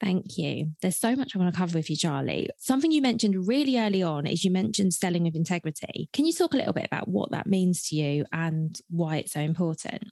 Thank 0.00 0.36
you. 0.36 0.72
There's 0.82 0.96
so 0.96 1.16
much 1.16 1.34
I 1.34 1.38
want 1.38 1.54
to 1.54 1.58
cover 1.58 1.78
with 1.78 1.88
you, 1.88 1.96
Charlie. 1.96 2.50
Something 2.58 2.92
you 2.92 3.00
mentioned 3.00 3.48
really 3.48 3.78
early 3.78 4.02
on 4.02 4.26
is 4.26 4.44
you 4.44 4.50
mentioned 4.50 4.92
selling 4.92 5.24
with 5.24 5.34
integrity. 5.34 6.10
Can 6.12 6.26
you 6.26 6.32
talk 6.32 6.52
a 6.52 6.58
little 6.58 6.74
bit 6.74 6.86
about 6.86 7.08
what 7.08 7.30
that 7.30 7.46
means 7.46 7.88
to 7.88 7.96
you 7.96 8.26
and 8.32 8.78
why 8.90 9.16
it's 9.16 9.32
so 9.32 9.40
important? 9.40 10.04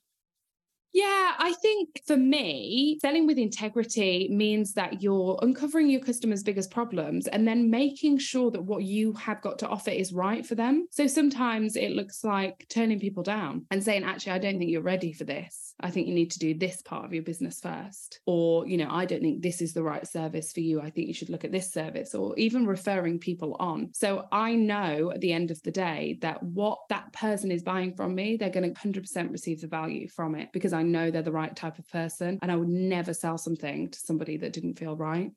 Yeah, 0.95 1.33
I 1.39 1.55
think 1.61 2.03
for 2.07 2.17
me, 2.17 3.01
selling 3.03 3.27
with 3.27 3.37
integrity 3.37 4.29
means 4.31 4.75
that 4.75 5.03
you're 5.03 5.41
uncovering 5.43 5.91
your 5.91 6.01
customers' 6.01 6.45
biggest 6.45 6.71
problems 6.71 7.27
and 7.27 7.49
then 7.49 7.69
making 7.69 8.19
sure 8.19 8.53
that 8.53 8.63
what 8.63 8.85
you 8.85 9.13
have 9.15 9.43
got 9.43 9.59
to 9.59 9.69
offer 9.69 9.91
is 9.91 10.13
right 10.13 10.47
for 10.47 10.55
them. 10.55 10.87
So 10.93 11.09
sometimes 11.09 11.75
it 11.75 11.91
looks 11.91 12.23
like 12.23 12.67
turning 12.69 13.01
people 13.01 13.25
down 13.25 13.67
and 13.73 13.83
saying, 13.83 14.05
actually, 14.05 14.33
I 14.33 14.39
don't 14.39 14.57
think 14.57 14.71
you're 14.71 14.83
ready 14.83 15.13
for 15.13 15.25
this. 15.25 15.74
I 15.81 15.91
think 15.91 16.07
you 16.07 16.15
need 16.15 16.31
to 16.33 16.39
do 16.39 16.55
this 16.55 16.83
part 16.83 17.05
of 17.05 17.13
your 17.13 17.23
business 17.23 17.61
first. 17.61 18.21
Or, 18.27 18.67
you 18.67 18.77
know, 18.77 18.89
I 18.91 19.05
don't 19.05 19.21
think 19.21 19.43
this 19.43 19.61
is 19.61 19.73
the 19.73 19.83
right 19.83 20.07
service 20.07 20.53
for 20.53 20.61
you. 20.61 20.81
I 20.81 20.91
think 20.91 21.09
you 21.09 21.15
should 21.15 21.31
look 21.31 21.45
at 21.45 21.53
this 21.53 21.73
service 21.73 22.15
or 22.15 22.37
even 22.39 22.67
referring 22.67 23.19
people 23.19 23.57
on. 23.59 23.91
So 23.93 24.27
I 24.31 24.55
know 24.55 25.11
at 25.13 25.21
the 25.21 25.33
end 25.33 25.51
of 25.51 25.63
the 25.63 25.71
day 25.71 26.19
that 26.23 26.43
what 26.43 26.79
that 26.91 27.13
person 27.13 27.51
is 27.51 27.63
buying 27.63 27.95
from 27.95 28.15
me, 28.15 28.37
they're 28.37 28.51
going 28.51 28.73
to 28.73 28.81
100% 28.81 29.33
receive 29.33 29.61
the 29.61 29.67
value 29.67 30.09
from 30.09 30.35
it 30.35 30.51
because 30.53 30.73
I 30.73 30.83
know 30.83 31.11
they're 31.11 31.23
the 31.23 31.33
right 31.33 31.55
type 31.55 31.79
of 31.79 31.89
person. 31.91 32.39
And 32.41 32.53
I 32.53 32.57
would 32.57 32.69
never 32.69 33.13
sell 33.13 33.39
something 33.39 33.91
to 33.91 33.99
somebody 33.99 34.37
that 34.39 34.53
didn't 34.53 34.79
feel 34.79 34.97
right. 34.97 35.31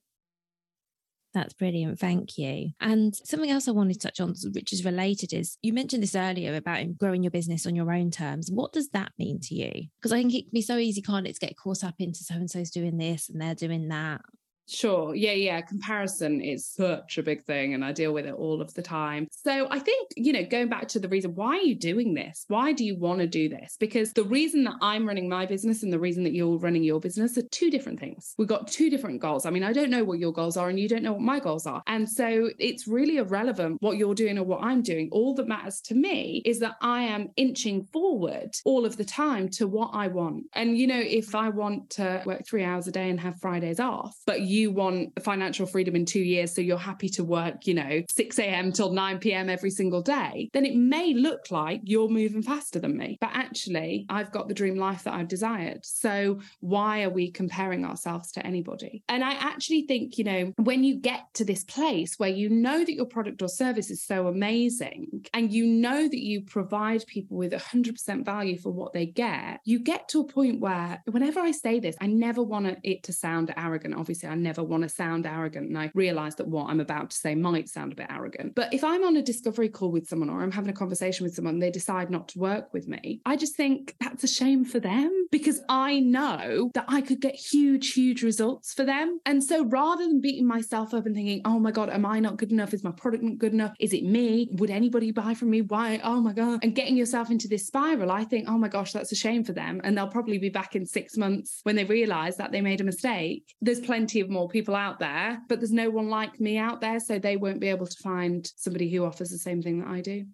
That's 1.37 1.53
brilliant. 1.53 1.99
Thank 1.99 2.39
you. 2.39 2.71
And 2.81 3.15
something 3.15 3.51
else 3.51 3.67
I 3.67 3.71
wanted 3.71 3.93
to 3.93 4.07
touch 4.07 4.19
on, 4.19 4.33
which 4.53 4.73
is 4.73 4.83
related, 4.83 5.33
is 5.33 5.59
you 5.61 5.71
mentioned 5.71 6.01
this 6.01 6.15
earlier 6.15 6.55
about 6.55 6.97
growing 6.97 7.21
your 7.21 7.29
business 7.29 7.67
on 7.67 7.75
your 7.75 7.93
own 7.93 8.09
terms. 8.09 8.49
What 8.51 8.73
does 8.73 8.89
that 8.89 9.11
mean 9.19 9.39
to 9.41 9.53
you? 9.53 9.83
Because 10.01 10.11
I 10.11 10.17
think 10.17 10.33
it 10.33 10.41
can 10.45 10.51
be 10.51 10.63
so 10.63 10.77
easy, 10.77 10.99
can't 10.99 11.27
it, 11.27 11.33
to 11.33 11.39
get 11.39 11.55
caught 11.55 11.83
up 11.83 11.93
into 11.99 12.23
so 12.23 12.33
and 12.33 12.49
so's 12.49 12.71
doing 12.71 12.97
this 12.97 13.29
and 13.29 13.39
they're 13.39 13.53
doing 13.53 13.87
that. 13.89 14.21
Sure. 14.67 15.15
Yeah, 15.15 15.31
yeah. 15.31 15.61
Comparison 15.61 16.41
is 16.41 16.67
such 16.67 17.17
a 17.17 17.23
big 17.23 17.45
thing, 17.45 17.73
and 17.73 17.85
I 17.85 17.93
deal 17.93 18.13
with 18.13 18.25
it 18.25 18.33
all 18.33 18.61
of 18.61 18.73
the 18.73 18.81
time. 18.81 19.27
So 19.31 19.67
I 19.71 19.79
think, 19.79 20.09
you 20.17 20.33
know, 20.33 20.43
going 20.43 20.67
back 20.67 20.89
to 20.89 20.99
the 20.99 21.07
reason 21.07 21.35
why 21.35 21.57
are 21.57 21.61
you 21.61 21.75
doing 21.75 22.13
this? 22.13 22.43
Why 22.49 22.73
do 22.73 22.83
you 22.83 22.97
want 22.97 23.19
to 23.19 23.27
do 23.27 23.47
this? 23.47 23.77
Because 23.79 24.11
the 24.11 24.25
reason 24.25 24.65
that 24.65 24.75
I'm 24.81 25.07
running 25.07 25.29
my 25.29 25.45
business 25.45 25.83
and 25.83 25.93
the 25.93 25.99
reason 25.99 26.23
that 26.25 26.33
you're 26.33 26.57
running 26.57 26.83
your 26.83 26.99
business 26.99 27.37
are 27.37 27.43
two 27.43 27.71
different 27.71 27.99
things. 27.99 28.33
We've 28.37 28.47
got 28.47 28.67
two 28.67 28.89
different 28.89 29.21
goals. 29.21 29.45
I 29.45 29.51
mean, 29.51 29.63
I 29.63 29.71
don't 29.71 29.89
know 29.89 30.03
what 30.03 30.19
your 30.19 30.33
goals 30.33 30.57
are, 30.57 30.67
and 30.67 30.77
you 30.79 30.89
don't 30.89 31.03
know 31.03 31.13
what 31.13 31.21
my 31.21 31.39
goals 31.39 31.65
are. 31.65 31.81
And 31.87 32.09
so 32.09 32.49
it's 32.59 32.87
really 32.87 33.17
irrelevant 33.17 33.77
what 33.81 33.97
you're 33.97 34.15
doing 34.15 34.37
or 34.37 34.43
what 34.43 34.63
I'm 34.63 34.81
doing. 34.81 35.07
All 35.13 35.33
that 35.35 35.47
matters 35.47 35.79
to 35.85 35.95
me 35.95 36.41
is 36.43 36.59
that 36.59 36.75
I 36.81 37.03
am 37.03 37.29
inching 37.37 37.85
forward 37.93 38.51
all 38.65 38.85
of 38.85 38.97
the 38.97 39.05
time 39.05 39.47
to 39.51 39.65
what 39.65 39.91
I 39.93 40.07
want. 40.07 40.43
And, 40.53 40.77
you 40.77 40.87
know, 40.87 40.99
if 40.99 41.35
I 41.35 41.47
want 41.49 41.89
to 41.91 42.21
work 42.25 42.45
three 42.45 42.65
hours 42.65 42.87
a 42.87 42.91
day 42.91 43.09
and 43.09 43.19
have 43.21 43.39
Fridays 43.39 43.79
off, 43.79 44.13
but 44.25 44.41
you 44.41 44.56
you 44.57 44.71
want 44.71 45.23
financial 45.23 45.65
freedom 45.65 45.95
in 45.95 46.05
two 46.05 46.19
years, 46.19 46.53
so 46.53 46.61
you're 46.61 46.77
happy 46.77 47.09
to 47.09 47.23
work, 47.23 47.67
you 47.67 47.73
know, 47.73 48.03
6 48.09 48.39
a.m. 48.39 48.71
till 48.71 48.91
9 48.91 49.19
p.m. 49.19 49.49
every 49.49 49.69
single 49.69 50.01
day, 50.01 50.49
then 50.53 50.65
it 50.65 50.75
may 50.75 51.13
look 51.13 51.51
like 51.51 51.81
you're 51.83 52.09
moving 52.09 52.41
faster 52.41 52.79
than 52.79 52.97
me. 52.97 53.17
But 53.21 53.31
actually, 53.33 54.05
I've 54.09 54.31
got 54.31 54.47
the 54.47 54.53
dream 54.53 54.77
life 54.77 55.03
that 55.03 55.13
I've 55.13 55.27
desired. 55.27 55.85
So 55.85 56.39
why 56.59 57.03
are 57.03 57.09
we 57.09 57.31
comparing 57.31 57.85
ourselves 57.85 58.31
to 58.33 58.45
anybody? 58.45 59.03
And 59.07 59.23
I 59.23 59.33
actually 59.33 59.83
think, 59.83 60.17
you 60.17 60.23
know, 60.23 60.53
when 60.57 60.83
you 60.83 60.95
get 60.95 61.33
to 61.35 61.45
this 61.45 61.63
place 61.63 62.15
where 62.17 62.29
you 62.29 62.49
know 62.49 62.79
that 62.79 62.93
your 62.93 63.05
product 63.05 63.41
or 63.41 63.47
service 63.47 63.89
is 63.89 64.03
so 64.03 64.27
amazing 64.27 65.25
and 65.33 65.51
you 65.51 65.65
know 65.65 66.07
that 66.07 66.23
you 66.23 66.41
provide 66.41 67.05
people 67.07 67.37
with 67.37 67.53
100% 67.53 68.25
value 68.25 68.57
for 68.57 68.71
what 68.71 68.93
they 68.93 69.05
get, 69.05 69.59
you 69.65 69.79
get 69.79 70.09
to 70.09 70.21
a 70.21 70.27
point 70.27 70.59
where 70.59 71.01
whenever 71.05 71.39
I 71.39 71.51
say 71.51 71.79
this, 71.79 71.95
I 72.01 72.07
never 72.07 72.41
want 72.41 72.79
it 72.83 73.03
to 73.03 73.13
sound 73.13 73.53
arrogant. 73.55 73.95
Obviously, 73.95 74.29
I 74.29 74.35
never 74.47 74.63
want 74.63 74.83
to 74.83 74.89
sound 74.89 75.25
arrogant. 75.25 75.67
And 75.67 75.77
I 75.77 75.91
realize 75.93 76.35
that 76.35 76.47
what 76.47 76.69
I'm 76.69 76.79
about 76.79 77.09
to 77.11 77.17
say 77.17 77.35
might 77.35 77.67
sound 77.67 77.91
a 77.91 77.95
bit 77.95 78.07
arrogant. 78.09 78.55
But 78.55 78.73
if 78.73 78.83
I'm 78.83 79.03
on 79.03 79.17
a 79.17 79.21
discovery 79.21 79.69
call 79.69 79.91
with 79.91 80.07
someone 80.07 80.29
or 80.29 80.41
I'm 80.41 80.51
having 80.51 80.69
a 80.69 80.73
conversation 80.73 81.25
with 81.25 81.35
someone, 81.35 81.59
they 81.59 81.69
decide 81.69 82.09
not 82.09 82.29
to 82.29 82.39
work 82.39 82.73
with 82.73 82.87
me, 82.87 83.21
I 83.25 83.35
just 83.35 83.55
think 83.55 83.95
that's 83.99 84.23
a 84.23 84.27
shame 84.27 84.63
for 84.63 84.79
them 84.79 85.26
because 85.31 85.61
I 85.69 85.99
know 85.99 86.71
that 86.73 86.85
I 86.87 87.01
could 87.01 87.21
get 87.21 87.35
huge, 87.35 87.93
huge 87.93 88.23
results 88.23 88.73
for 88.73 88.83
them. 88.83 89.19
And 89.25 89.43
so 89.43 89.65
rather 89.65 90.05
than 90.07 90.21
beating 90.21 90.47
myself 90.47 90.93
up 90.93 91.05
and 91.05 91.15
thinking, 91.15 91.41
oh 91.45 91.59
my 91.59 91.71
God, 91.71 91.89
am 91.89 92.05
I 92.05 92.19
not 92.19 92.37
good 92.37 92.51
enough? 92.51 92.73
Is 92.73 92.83
my 92.83 92.91
product 92.91 93.23
not 93.23 93.37
good 93.37 93.53
enough? 93.53 93.73
Is 93.79 93.93
it 93.93 94.03
me? 94.03 94.49
Would 94.53 94.69
anybody 94.69 95.11
buy 95.11 95.33
from 95.33 95.49
me? 95.49 95.61
Why? 95.61 95.99
Oh 96.03 96.21
my 96.21 96.33
God. 96.33 96.59
And 96.63 96.75
getting 96.75 96.97
yourself 96.97 97.31
into 97.31 97.47
this 97.47 97.67
spiral, 97.67 98.11
I 98.11 98.23
think, 98.23 98.47
oh 98.47 98.57
my 98.57 98.67
gosh, 98.67 98.93
that's 98.93 99.11
a 99.11 99.15
shame 99.15 99.43
for 99.43 99.53
them. 99.53 99.81
And 99.83 99.97
they'll 99.97 100.07
probably 100.07 100.37
be 100.37 100.49
back 100.49 100.75
in 100.75 100.85
six 100.85 101.17
months 101.17 101.61
when 101.63 101.75
they 101.75 101.85
realize 101.85 102.37
that 102.37 102.51
they 102.51 102.61
made 102.61 102.81
a 102.81 102.85
mistake. 102.85 103.53
There's 103.61 103.79
plenty 103.79 104.19
of 104.19 104.29
more 104.29 104.47
people 104.47 104.75
out 104.75 104.99
there, 104.99 105.39
but 105.49 105.59
there's 105.59 105.71
no 105.71 105.89
one 105.89 106.09
like 106.09 106.39
me 106.39 106.57
out 106.57 106.81
there. 106.81 106.99
So 106.99 107.19
they 107.19 107.37
won't 107.37 107.59
be 107.59 107.69
able 107.69 107.87
to 107.87 107.97
find 108.03 108.49
somebody 108.55 108.91
who 108.91 109.05
offers 109.05 109.29
the 109.29 109.37
same 109.37 109.61
thing 109.61 109.79
that 109.79 109.89
I 109.89 110.01
do. 110.01 110.25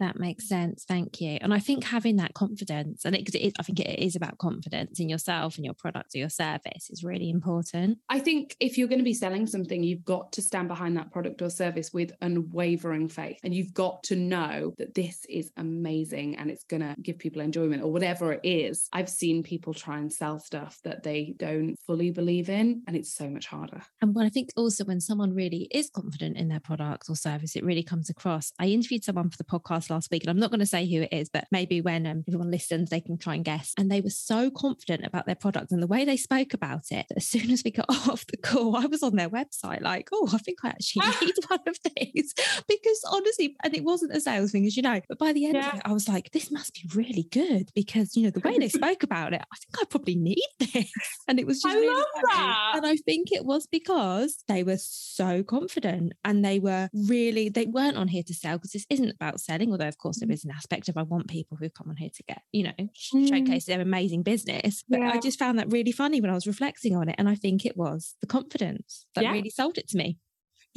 That 0.00 0.18
makes 0.18 0.48
sense. 0.48 0.84
Thank 0.86 1.20
you. 1.20 1.38
And 1.40 1.52
I 1.52 1.58
think 1.58 1.84
having 1.84 2.16
that 2.16 2.34
confidence, 2.34 3.04
and 3.04 3.16
it, 3.16 3.34
it, 3.34 3.54
I 3.58 3.62
think 3.62 3.80
it 3.80 3.98
is 3.98 4.14
about 4.14 4.38
confidence 4.38 5.00
in 5.00 5.08
yourself 5.08 5.56
and 5.56 5.64
your 5.64 5.74
product 5.74 6.14
or 6.14 6.18
your 6.18 6.28
service 6.28 6.88
is 6.90 7.02
really 7.02 7.30
important. 7.30 7.98
I 8.08 8.20
think 8.20 8.56
if 8.60 8.78
you're 8.78 8.88
going 8.88 9.00
to 9.00 9.04
be 9.04 9.14
selling 9.14 9.46
something, 9.46 9.82
you've 9.82 10.04
got 10.04 10.32
to 10.32 10.42
stand 10.42 10.68
behind 10.68 10.96
that 10.96 11.10
product 11.10 11.42
or 11.42 11.50
service 11.50 11.92
with 11.92 12.12
unwavering 12.20 13.08
faith. 13.08 13.40
And 13.42 13.54
you've 13.54 13.74
got 13.74 14.04
to 14.04 14.16
know 14.16 14.74
that 14.78 14.94
this 14.94 15.24
is 15.28 15.50
amazing 15.56 16.36
and 16.36 16.50
it's 16.50 16.64
going 16.64 16.82
to 16.82 16.94
give 17.02 17.18
people 17.18 17.42
enjoyment 17.42 17.82
or 17.82 17.90
whatever 17.92 18.32
it 18.32 18.40
is. 18.44 18.88
I've 18.92 19.08
seen 19.08 19.42
people 19.42 19.74
try 19.74 19.98
and 19.98 20.12
sell 20.12 20.38
stuff 20.38 20.78
that 20.84 21.02
they 21.02 21.34
don't 21.36 21.76
fully 21.86 22.10
believe 22.10 22.48
in, 22.48 22.82
and 22.86 22.96
it's 22.96 23.12
so 23.12 23.28
much 23.28 23.46
harder. 23.46 23.82
And 24.00 24.14
what 24.14 24.26
I 24.26 24.28
think 24.28 24.50
also 24.56 24.84
when 24.84 25.00
someone 25.00 25.34
really 25.34 25.68
is 25.70 25.90
confident 25.90 26.36
in 26.36 26.48
their 26.48 26.60
product 26.60 27.08
or 27.08 27.16
service, 27.16 27.56
it 27.56 27.64
really 27.64 27.82
comes 27.82 28.08
across. 28.08 28.52
I 28.58 28.66
interviewed 28.66 29.04
someone 29.04 29.30
for 29.30 29.36
the 29.36 29.44
podcast 29.44 29.87
last 29.90 30.10
week, 30.10 30.22
and 30.22 30.30
I'm 30.30 30.38
not 30.38 30.50
going 30.50 30.60
to 30.60 30.66
say 30.66 30.88
who 30.88 31.02
it 31.02 31.12
is, 31.12 31.28
but 31.28 31.46
maybe 31.50 31.80
when 31.80 32.06
um, 32.06 32.24
everyone 32.28 32.50
listens, 32.50 32.90
they 32.90 33.00
can 33.00 33.18
try 33.18 33.34
and 33.34 33.44
guess. 33.44 33.72
And 33.78 33.90
they 33.90 34.00
were 34.00 34.10
so 34.10 34.50
confident 34.50 35.04
about 35.04 35.26
their 35.26 35.34
product 35.34 35.72
and 35.72 35.82
the 35.82 35.86
way 35.86 36.04
they 36.04 36.16
spoke 36.16 36.54
about 36.54 36.84
it. 36.90 37.06
As 37.16 37.26
soon 37.26 37.50
as 37.50 37.62
we 37.64 37.70
got 37.70 37.86
off 38.08 38.26
the 38.26 38.36
call, 38.36 38.76
I 38.76 38.86
was 38.86 39.02
on 39.02 39.16
their 39.16 39.30
website, 39.30 39.82
like, 39.82 40.08
oh, 40.12 40.28
I 40.32 40.38
think 40.38 40.58
I 40.64 40.68
actually 40.68 41.06
need 41.22 41.34
one 41.48 41.60
of 41.66 41.76
these 41.96 42.34
because 42.66 43.04
honestly, 43.10 43.56
and 43.64 43.74
it 43.74 43.84
wasn't 43.84 44.16
a 44.16 44.20
sales 44.20 44.52
thing, 44.52 44.66
as 44.66 44.76
you 44.76 44.82
know, 44.82 45.00
but 45.08 45.18
by 45.18 45.32
the 45.32 45.46
end 45.46 45.54
yeah. 45.54 45.68
of 45.68 45.74
it, 45.76 45.82
I 45.84 45.92
was 45.92 46.08
like, 46.08 46.30
this 46.32 46.50
must 46.50 46.74
be 46.74 46.82
really 46.94 47.26
good 47.30 47.70
because 47.74 48.16
you 48.16 48.24
know 48.24 48.30
the 48.30 48.40
way 48.40 48.58
they 48.58 48.68
spoke 48.68 49.02
about 49.02 49.32
it, 49.32 49.42
I 49.42 49.56
think 49.56 49.80
I 49.80 49.84
probably 49.84 50.16
need 50.16 50.46
this. 50.58 50.90
And 51.26 51.38
it 51.38 51.46
was 51.46 51.62
just 51.62 51.74
I 51.74 51.78
really 51.78 52.04
that. 52.30 52.72
And 52.76 52.86
I 52.86 52.96
think 52.96 53.32
it 53.32 53.44
was 53.44 53.66
because 53.66 54.42
they 54.48 54.62
were 54.62 54.78
so 54.78 55.42
confident 55.42 56.12
and 56.24 56.44
they 56.44 56.58
were 56.58 56.88
really 56.92 57.48
they 57.48 57.66
weren't 57.66 57.96
on 57.96 58.08
here 58.08 58.22
to 58.24 58.34
sell 58.34 58.58
because 58.58 58.72
this 58.72 58.86
isn't 58.90 59.10
about 59.10 59.40
selling, 59.40 59.70
although 59.78 59.88
of 59.88 59.98
course 59.98 60.20
there 60.20 60.30
is 60.30 60.44
an 60.44 60.50
aspect 60.50 60.88
of 60.88 60.96
I 60.96 61.02
want 61.02 61.28
people 61.28 61.56
who 61.56 61.70
come 61.70 61.88
on 61.88 61.96
here 61.96 62.10
to 62.14 62.22
get, 62.24 62.42
you 62.52 62.64
know, 62.64 62.72
mm. 62.78 63.28
showcase 63.28 63.66
their 63.66 63.80
amazing 63.80 64.22
business. 64.22 64.84
But 64.88 65.00
yeah. 65.00 65.12
I 65.12 65.18
just 65.18 65.38
found 65.38 65.58
that 65.58 65.70
really 65.70 65.92
funny 65.92 66.20
when 66.20 66.30
I 66.30 66.34
was 66.34 66.46
reflecting 66.46 66.96
on 66.96 67.08
it. 67.08 67.14
And 67.18 67.28
I 67.28 67.34
think 67.34 67.64
it 67.64 67.76
was 67.76 68.16
the 68.20 68.26
confidence 68.26 69.06
that 69.14 69.24
yeah. 69.24 69.32
really 69.32 69.50
sold 69.50 69.78
it 69.78 69.88
to 69.88 69.96
me. 69.96 70.18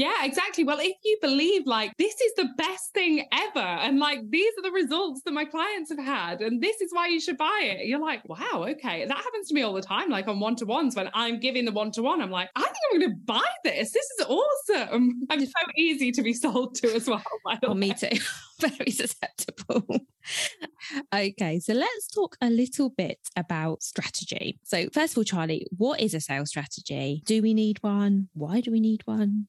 Yeah, 0.02 0.26
exactly. 0.26 0.64
Well, 0.64 0.80
if 0.80 0.98
you 1.04 1.20
believe 1.22 1.68
like 1.68 1.96
this 1.98 2.20
is 2.20 2.34
the 2.36 2.50
best 2.58 2.92
thing 2.92 3.24
ever, 3.32 3.60
and 3.60 4.00
like 4.00 4.22
these 4.32 4.52
are 4.58 4.64
the 4.64 4.72
results 4.72 5.22
that 5.26 5.32
my 5.32 5.46
clients 5.46 5.92
have 5.92 6.04
had, 6.04 6.42
and 6.42 6.60
this 6.60 6.82
is 6.82 6.90
why 6.92 7.06
you 7.10 7.20
should 7.20 7.38
buy 7.38 7.60
it, 7.62 7.86
you're 7.86 8.02
like, 8.02 8.28
wow, 8.28 8.66
okay. 8.70 9.06
That 9.06 9.18
happens 9.18 9.50
to 9.50 9.54
me 9.54 9.62
all 9.62 9.74
the 9.74 9.82
time, 9.84 10.10
like 10.10 10.28
on 10.28 10.40
one 10.40 10.56
to 10.56 10.66
ones 10.66 10.96
when 10.96 11.12
I'm 11.14 11.40
giving 11.40 11.66
the 11.66 11.72
one 11.72 11.92
to 11.92 12.02
one, 12.02 12.20
I'm 12.20 12.32
like, 12.32 12.50
I 12.56 12.62
think 12.62 12.76
I'm 12.92 13.00
going 13.00 13.12
to 13.12 13.18
buy 13.26 13.52
this. 13.64 13.92
This 13.92 14.08
is 14.18 14.26
awesome. 14.28 15.22
I'm 15.30 15.46
so 15.46 15.52
easy 15.78 16.12
to 16.14 16.24
be 16.24 16.34
sold 16.34 16.74
to 16.78 16.96
as 16.96 17.08
well. 17.08 17.22
Oh, 17.64 17.76
me 17.76 17.94
too. 17.94 18.10
Very 18.60 18.90
susceptible. 18.90 19.86
okay, 21.14 21.60
so 21.60 21.74
let's 21.74 22.08
talk 22.08 22.38
a 22.42 22.50
little 22.50 22.90
bit 22.90 23.20
about 23.36 23.84
strategy. 23.84 24.58
So, 24.64 24.90
first 24.92 25.14
of 25.14 25.20
all, 25.20 25.24
Charlie, 25.26 25.68
what 25.78 26.02
is 26.02 26.16
a 26.16 26.20
sales 26.20 26.50
strategy? 26.50 27.22
Do 27.24 27.44
we 27.44 27.54
need 27.54 27.84
one? 27.84 28.30
Why 28.34 28.62
do 28.62 28.72
we 28.72 28.80
need 28.80 29.02
one? 29.06 29.48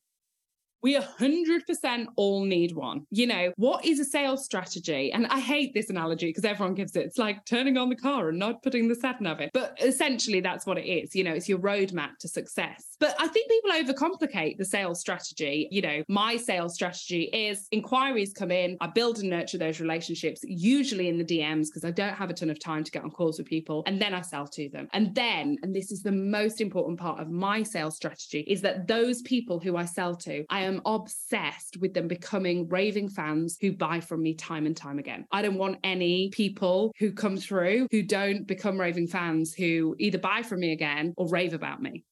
We 0.83 0.97
100% 0.97 2.07
all 2.17 2.45
need 2.45 2.75
one. 2.75 3.07
You 3.11 3.27
know, 3.27 3.53
what 3.57 3.85
is 3.85 4.01
a 4.01 4.05
sales 4.05 4.45
strategy? 4.45 5.13
And 5.13 5.27
I 5.29 5.39
hate 5.39 5.75
this 5.75 5.91
analogy 5.91 6.27
because 6.27 6.45
everyone 6.45 6.75
gives 6.75 6.97
it. 6.97 7.07
It's 7.07 7.19
like 7.19 7.45
turning 7.45 7.77
on 7.77 7.89
the 7.89 7.97
car 7.97 8.31
and 8.31 8.39
not 8.39 8.63
putting 8.63 8.89
the 8.89 8.95
sat 8.95 9.21
nav 9.21 9.41
in. 9.41 9.51
But 9.53 9.79
essentially, 9.81 10.41
that's 10.41 10.67
what 10.67 10.79
it 10.79 10.87
is. 10.87 11.15
You 11.15 11.25
know, 11.25 11.33
it's 11.33 11.49
your 11.49 11.59
roadmap 11.59 12.19
to 12.21 12.29
success. 12.29 12.97
But 12.99 13.15
I 13.21 13.29
think 13.29 13.49
people 13.49 13.71
overcomplicate 13.71 14.59
the 14.59 14.65
sales 14.65 15.01
strategy. 15.01 15.69
You 15.71 15.83
know, 15.83 16.03
my 16.09 16.37
sales 16.37 16.75
strategy 16.75 17.25
is 17.33 17.69
inquiries 17.71 18.33
come 18.33 18.51
in, 18.51 18.77
I 18.81 18.89
build 18.89 19.19
and 19.19 19.31
nurture 19.31 19.59
those 19.59 19.81
relationships, 19.81 20.41
usually 20.45 21.09
in 21.09 21.19
the 21.19 21.25
DMs, 21.25 21.67
because 21.67 21.85
I 21.85 21.91
don't 21.91 22.15
have 22.15 22.31
a 22.31 22.35
ton 22.35 22.51
of 22.51 22.59
time 22.59 22.85
to 22.85 22.91
get 22.91 23.05
on 23.05 23.11
calls 23.11 23.39
with 23.39 23.47
people. 23.47 23.83
And 23.87 24.01
then 24.01 24.15
I 24.15 24.21
sell 24.21 24.47
to 24.49 24.69
them. 24.69 24.89
And 24.93 25.15
then, 25.15 25.59
and 25.63 25.75
this 25.75 25.93
is 25.93 26.03
the 26.03 26.13
most 26.13 26.61
important 26.61 26.99
part 26.99 27.21
of 27.21 27.31
my 27.31 27.63
sales 27.63 27.97
strategy, 27.97 28.41
is 28.49 28.61
that 28.63 28.87
those 28.89 29.23
people 29.23 29.61
who 29.61 29.77
I 29.77 29.85
sell 29.85 30.17
to, 30.17 30.45
I 30.51 30.61
am 30.63 30.72
am 30.73 30.83
obsessed 30.87 31.77
with 31.81 31.95
them 31.95 32.09
becoming 32.09 32.69
raving 32.69 33.09
fans 33.09 33.59
who 33.61 33.73
buy 33.73 34.01
from 34.01 34.23
me 34.23 34.35
time 34.35 34.67
and 34.67 34.77
time 34.77 34.99
again. 34.99 35.27
I 35.31 35.43
don't 35.43 35.59
want 35.59 35.79
any 35.85 36.31
people 36.31 36.93
who 36.99 37.13
come 37.13 37.37
through 37.37 37.87
who 37.91 38.03
don't 38.03 38.47
become 38.47 38.81
raving 38.81 39.09
fans 39.09 39.55
who 39.55 39.95
either 39.99 40.19
buy 40.19 40.43
from 40.43 40.61
me 40.61 40.73
again 40.73 41.15
or 41.17 41.29
rave 41.29 41.55
about 41.55 41.83
me. 41.83 42.05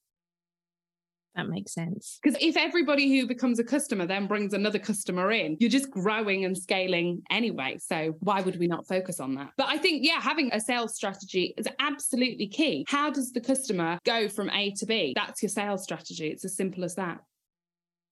That 1.37 1.49
makes 1.49 1.73
sense. 1.73 2.19
Because 2.23 2.37
if 2.43 2.57
everybody 2.57 3.17
who 3.17 3.27
becomes 3.27 3.61
a 3.61 3.65
customer 3.65 4.05
then 4.05 4.27
brings 4.27 4.53
another 4.53 4.81
customer 4.81 5.31
in, 5.31 5.57
you're 5.61 5.71
just 5.71 5.91
growing 5.91 6.45
and 6.45 6.59
scaling 6.59 7.23
anyway. 7.31 7.79
So 7.79 8.17
why 8.19 8.41
would 8.41 8.59
we 8.59 8.67
not 8.67 8.89
focus 8.89 9.21
on 9.21 9.37
that? 9.37 9.53
But 9.57 9.69
I 9.69 9.79
think, 9.79 10.05
yeah, 10.05 10.21
having 10.21 10.51
a 10.53 10.61
sales 10.61 10.95
strategy 10.97 11.55
is 11.57 11.69
absolutely 11.79 12.49
key. 12.49 12.85
How 12.89 13.11
does 13.11 13.31
the 13.31 13.41
customer 13.41 13.99
go 14.05 14.29
from 14.29 14.51
A 14.51 14.73
to 14.73 14.87
B? 14.87 15.13
That's 15.15 15.41
your 15.41 15.51
sales 15.51 15.85
strategy. 15.85 16.29
It's 16.29 16.45
as 16.45 16.57
simple 16.57 16.85
as 16.85 16.97
that. 16.97 17.21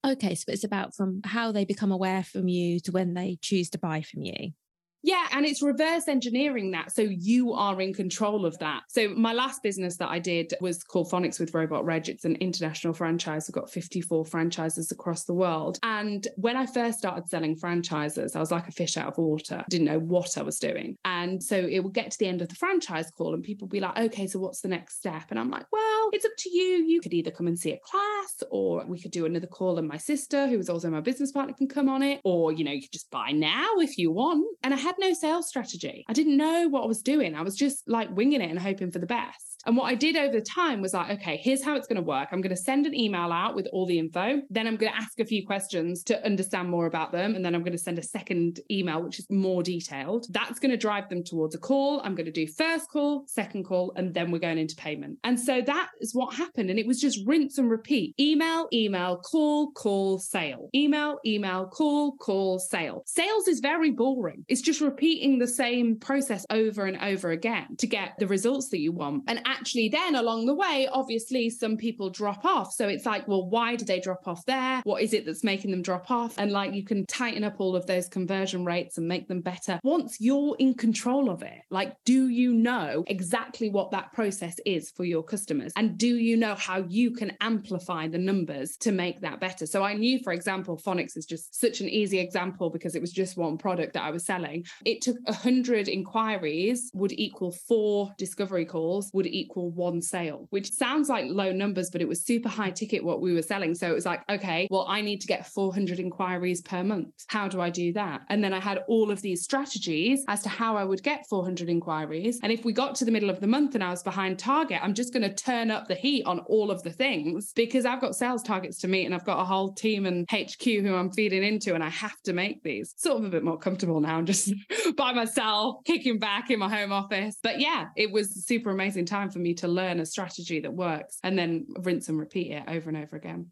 Okay, 0.08 0.34
so 0.34 0.44
it's 0.48 0.64
about 0.64 0.94
from 0.94 1.20
how 1.22 1.52
they 1.52 1.66
become 1.66 1.92
aware 1.92 2.24
from 2.24 2.48
you 2.48 2.80
to 2.80 2.92
when 2.92 3.12
they 3.12 3.38
choose 3.42 3.68
to 3.70 3.78
buy 3.78 4.00
from 4.00 4.22
you. 4.22 4.52
Yeah, 5.02 5.26
and 5.32 5.46
it's 5.46 5.62
reverse 5.62 6.08
engineering 6.08 6.72
that. 6.72 6.92
So 6.92 7.02
you 7.02 7.52
are 7.52 7.80
in 7.80 7.94
control 7.94 8.44
of 8.44 8.58
that. 8.58 8.82
So 8.88 9.08
my 9.10 9.32
last 9.32 9.62
business 9.62 9.96
that 9.98 10.08
I 10.08 10.18
did 10.18 10.54
was 10.60 10.82
called 10.82 11.10
Phonics 11.10 11.38
with 11.38 11.54
Robot 11.54 11.84
Reg. 11.84 12.08
It's 12.08 12.24
an 12.24 12.36
international 12.36 12.92
franchise. 12.92 13.48
We've 13.48 13.54
got 13.54 13.70
54 13.70 14.24
franchises 14.26 14.90
across 14.90 15.24
the 15.24 15.34
world. 15.34 15.78
And 15.82 16.26
when 16.36 16.56
I 16.56 16.66
first 16.66 16.98
started 16.98 17.28
selling 17.28 17.56
franchises, 17.56 18.34
I 18.34 18.40
was 18.40 18.50
like 18.50 18.68
a 18.68 18.72
fish 18.72 18.96
out 18.96 19.08
of 19.08 19.18
water. 19.18 19.64
Didn't 19.70 19.86
know 19.86 20.00
what 20.00 20.36
I 20.36 20.42
was 20.42 20.58
doing. 20.58 20.96
And 21.04 21.42
so 21.42 21.56
it 21.56 21.80
would 21.80 21.94
get 21.94 22.10
to 22.10 22.18
the 22.18 22.26
end 22.26 22.42
of 22.42 22.48
the 22.48 22.56
franchise 22.56 23.10
call 23.10 23.34
and 23.34 23.42
people 23.42 23.66
would 23.66 23.72
be 23.72 23.80
like, 23.80 23.98
okay, 23.98 24.26
so 24.26 24.38
what's 24.38 24.60
the 24.60 24.68
next 24.68 24.96
step? 24.96 25.24
And 25.30 25.38
I'm 25.38 25.50
like, 25.50 25.66
well, 25.72 26.10
it's 26.12 26.24
up 26.24 26.32
to 26.38 26.50
you. 26.50 26.84
You 26.84 27.00
could 27.00 27.14
either 27.14 27.30
come 27.30 27.46
and 27.46 27.58
see 27.58 27.72
a 27.72 27.78
class 27.78 28.42
or 28.50 28.84
we 28.86 29.00
could 29.00 29.12
do 29.12 29.26
another 29.26 29.46
call 29.46 29.78
and 29.78 29.86
my 29.86 29.96
sister, 29.96 30.48
who 30.48 30.58
is 30.58 30.68
also 30.68 30.90
my 30.90 31.00
business 31.00 31.32
partner, 31.32 31.54
can 31.54 31.68
come 31.68 31.88
on 31.88 32.02
it. 32.02 32.20
Or, 32.24 32.52
you 32.52 32.64
know, 32.64 32.72
you 32.72 32.82
could 32.82 32.92
just 32.92 33.10
buy 33.10 33.30
now 33.30 33.68
if 33.78 33.96
you 33.96 34.10
want. 34.10 34.44
And 34.62 34.74
I 34.74 34.87
had 34.88 34.96
no 34.98 35.12
sales 35.12 35.48
strategy. 35.48 36.04
I 36.08 36.12
didn't 36.12 36.36
know 36.36 36.68
what 36.68 36.82
I 36.82 36.86
was 36.86 37.02
doing. 37.02 37.34
I 37.34 37.42
was 37.42 37.54
just 37.54 37.88
like 37.88 38.14
winging 38.16 38.40
it 38.40 38.50
and 38.50 38.58
hoping 38.58 38.90
for 38.90 38.98
the 38.98 39.06
best. 39.06 39.48
And 39.66 39.76
what 39.76 39.84
I 39.84 39.94
did 39.94 40.16
over 40.16 40.32
the 40.32 40.40
time 40.40 40.80
was 40.80 40.94
like, 40.94 41.10
okay, 41.18 41.36
here's 41.36 41.62
how 41.62 41.74
it's 41.74 41.86
going 41.86 41.96
to 41.96 42.02
work. 42.02 42.28
I'm 42.32 42.40
going 42.40 42.54
to 42.54 42.56
send 42.56 42.86
an 42.86 42.94
email 42.94 43.32
out 43.32 43.54
with 43.54 43.66
all 43.72 43.86
the 43.86 43.98
info. 43.98 44.40
Then 44.48 44.66
I'm 44.66 44.76
going 44.76 44.90
to 44.92 44.96
ask 44.96 45.18
a 45.20 45.24
few 45.24 45.44
questions 45.46 46.02
to 46.04 46.24
understand 46.24 46.70
more 46.70 46.86
about 46.86 47.12
them. 47.12 47.34
And 47.34 47.44
then 47.44 47.54
I'm 47.54 47.62
going 47.62 47.72
to 47.72 47.78
send 47.78 47.98
a 47.98 48.02
second 48.02 48.60
email, 48.70 49.02
which 49.02 49.18
is 49.18 49.26
more 49.30 49.62
detailed. 49.62 50.26
That's 50.30 50.58
going 50.58 50.70
to 50.70 50.76
drive 50.76 51.08
them 51.08 51.22
towards 51.24 51.54
a 51.54 51.58
call. 51.58 52.00
I'm 52.02 52.14
going 52.14 52.26
to 52.26 52.32
do 52.32 52.46
first 52.46 52.88
call, 52.88 53.24
second 53.26 53.64
call, 53.64 53.92
and 53.96 54.14
then 54.14 54.30
we're 54.30 54.38
going 54.38 54.58
into 54.58 54.76
payment. 54.76 55.18
And 55.24 55.38
so 55.38 55.60
that 55.60 55.90
is 56.00 56.14
what 56.14 56.34
happened. 56.34 56.70
And 56.70 56.78
it 56.78 56.86
was 56.86 57.00
just 57.00 57.18
rinse 57.26 57.58
and 57.58 57.70
repeat 57.70 58.14
email, 58.18 58.68
email, 58.72 59.18
call, 59.18 59.72
call, 59.72 60.18
sale, 60.18 60.70
email, 60.74 61.18
email, 61.26 61.66
call, 61.66 62.16
call, 62.16 62.58
sale. 62.58 63.02
Sales 63.06 63.48
is 63.48 63.60
very 63.60 63.90
boring. 63.90 64.44
It's 64.48 64.62
just 64.62 64.77
repeating 64.80 65.38
the 65.38 65.46
same 65.46 65.96
process 65.96 66.44
over 66.50 66.84
and 66.86 66.98
over 66.98 67.30
again 67.30 67.76
to 67.78 67.86
get 67.86 68.14
the 68.18 68.26
results 68.26 68.68
that 68.70 68.78
you 68.78 68.92
want. 68.92 69.24
And 69.28 69.40
actually, 69.46 69.88
then 69.88 70.14
along 70.14 70.46
the 70.46 70.54
way, 70.54 70.88
obviously, 70.90 71.50
some 71.50 71.76
people 71.76 72.10
drop 72.10 72.44
off. 72.44 72.72
So 72.72 72.88
it's 72.88 73.06
like, 73.06 73.26
well, 73.28 73.48
why 73.48 73.76
do 73.76 73.84
they 73.84 74.00
drop 74.00 74.26
off 74.26 74.44
there? 74.46 74.80
What 74.84 75.02
is 75.02 75.12
it 75.12 75.26
that's 75.26 75.44
making 75.44 75.70
them 75.70 75.82
drop 75.82 76.10
off? 76.10 76.34
And 76.38 76.52
like, 76.52 76.74
you 76.74 76.84
can 76.84 77.06
tighten 77.06 77.44
up 77.44 77.56
all 77.58 77.76
of 77.76 77.86
those 77.86 78.08
conversion 78.08 78.64
rates 78.64 78.98
and 78.98 79.06
make 79.06 79.28
them 79.28 79.40
better 79.40 79.80
once 79.82 80.18
you're 80.20 80.56
in 80.58 80.74
control 80.74 81.30
of 81.30 81.42
it. 81.42 81.60
Like, 81.70 81.94
do 82.04 82.28
you 82.28 82.52
know 82.52 83.04
exactly 83.06 83.70
what 83.70 83.90
that 83.90 84.12
process 84.12 84.56
is 84.64 84.90
for 84.90 85.04
your 85.04 85.22
customers? 85.22 85.72
And 85.76 85.98
do 85.98 86.16
you 86.16 86.36
know 86.36 86.54
how 86.54 86.84
you 86.88 87.10
can 87.10 87.32
amplify 87.40 88.08
the 88.08 88.18
numbers 88.18 88.76
to 88.78 88.92
make 88.92 89.20
that 89.20 89.40
better? 89.40 89.66
So 89.66 89.82
I 89.82 89.94
knew, 89.94 90.18
for 90.22 90.32
example, 90.32 90.76
Phonics 90.76 91.16
is 91.16 91.26
just 91.26 91.58
such 91.58 91.80
an 91.80 91.88
easy 91.88 92.18
example 92.18 92.70
because 92.70 92.94
it 92.94 93.00
was 93.00 93.12
just 93.12 93.36
one 93.36 93.58
product 93.58 93.94
that 93.94 94.02
I 94.02 94.10
was 94.10 94.24
selling. 94.24 94.64
It 94.84 95.00
took 95.00 95.16
100 95.24 95.88
inquiries 95.88 96.90
would 96.94 97.12
equal 97.12 97.52
four 97.52 98.12
discovery 98.18 98.64
calls, 98.64 99.10
would 99.12 99.26
equal 99.26 99.70
one 99.70 100.00
sale, 100.00 100.46
which 100.50 100.72
sounds 100.72 101.08
like 101.08 101.26
low 101.28 101.52
numbers, 101.52 101.90
but 101.90 102.00
it 102.00 102.08
was 102.08 102.24
super 102.24 102.48
high 102.48 102.70
ticket 102.70 103.04
what 103.04 103.20
we 103.20 103.32
were 103.32 103.42
selling. 103.42 103.74
So 103.74 103.90
it 103.90 103.94
was 103.94 104.06
like, 104.06 104.22
okay, 104.28 104.68
well, 104.70 104.86
I 104.88 105.00
need 105.00 105.20
to 105.22 105.26
get 105.26 105.46
400 105.46 105.98
inquiries 105.98 106.60
per 106.62 106.82
month. 106.82 107.12
How 107.28 107.48
do 107.48 107.60
I 107.60 107.70
do 107.70 107.92
that? 107.94 108.22
And 108.28 108.42
then 108.42 108.52
I 108.52 108.60
had 108.60 108.84
all 108.88 109.10
of 109.10 109.22
these 109.22 109.42
strategies 109.42 110.24
as 110.28 110.42
to 110.42 110.48
how 110.48 110.76
I 110.76 110.84
would 110.84 111.02
get 111.02 111.26
400 111.28 111.68
inquiries. 111.68 112.40
And 112.42 112.52
if 112.52 112.64
we 112.64 112.72
got 112.72 112.94
to 112.96 113.04
the 113.04 113.10
middle 113.10 113.30
of 113.30 113.40
the 113.40 113.46
month 113.46 113.74
and 113.74 113.84
I 113.84 113.90
was 113.90 114.02
behind 114.02 114.38
target, 114.38 114.80
I'm 114.82 114.94
just 114.94 115.12
going 115.12 115.22
to 115.22 115.34
turn 115.34 115.70
up 115.70 115.88
the 115.88 115.94
heat 115.94 116.24
on 116.24 116.40
all 116.40 116.70
of 116.70 116.82
the 116.82 116.90
things 116.90 117.52
because 117.54 117.84
I've 117.84 118.00
got 118.00 118.14
sales 118.14 118.42
targets 118.42 118.78
to 118.78 118.88
meet 118.88 119.06
and 119.06 119.14
I've 119.14 119.24
got 119.24 119.40
a 119.40 119.44
whole 119.44 119.72
team 119.72 120.06
and 120.06 120.28
HQ 120.30 120.62
who 120.62 120.94
I'm 120.94 121.10
feeding 121.12 121.42
into 121.42 121.74
and 121.74 121.84
I 121.84 121.88
have 121.88 122.20
to 122.24 122.32
make 122.32 122.62
these. 122.62 122.94
Sort 122.96 123.18
of 123.18 123.24
a 123.24 123.30
bit 123.30 123.44
more 123.44 123.58
comfortable 123.58 124.00
now 124.00 124.18
and 124.18 124.26
just 124.26 124.52
by 124.96 125.12
myself, 125.12 125.84
kicking 125.84 126.18
back 126.18 126.50
in 126.50 126.58
my 126.58 126.68
home 126.68 126.92
office. 126.92 127.36
But 127.42 127.60
yeah, 127.60 127.86
it 127.96 128.10
was 128.10 128.46
super 128.46 128.70
amazing 128.70 129.06
time 129.06 129.30
for 129.30 129.38
me 129.38 129.54
to 129.54 129.68
learn 129.68 130.00
a 130.00 130.06
strategy 130.06 130.60
that 130.60 130.72
works 130.72 131.18
and 131.22 131.38
then 131.38 131.66
rinse 131.80 132.08
and 132.08 132.18
repeat 132.18 132.52
it 132.52 132.64
over 132.68 132.88
and 132.88 132.98
over 132.98 133.16
again. 133.16 133.50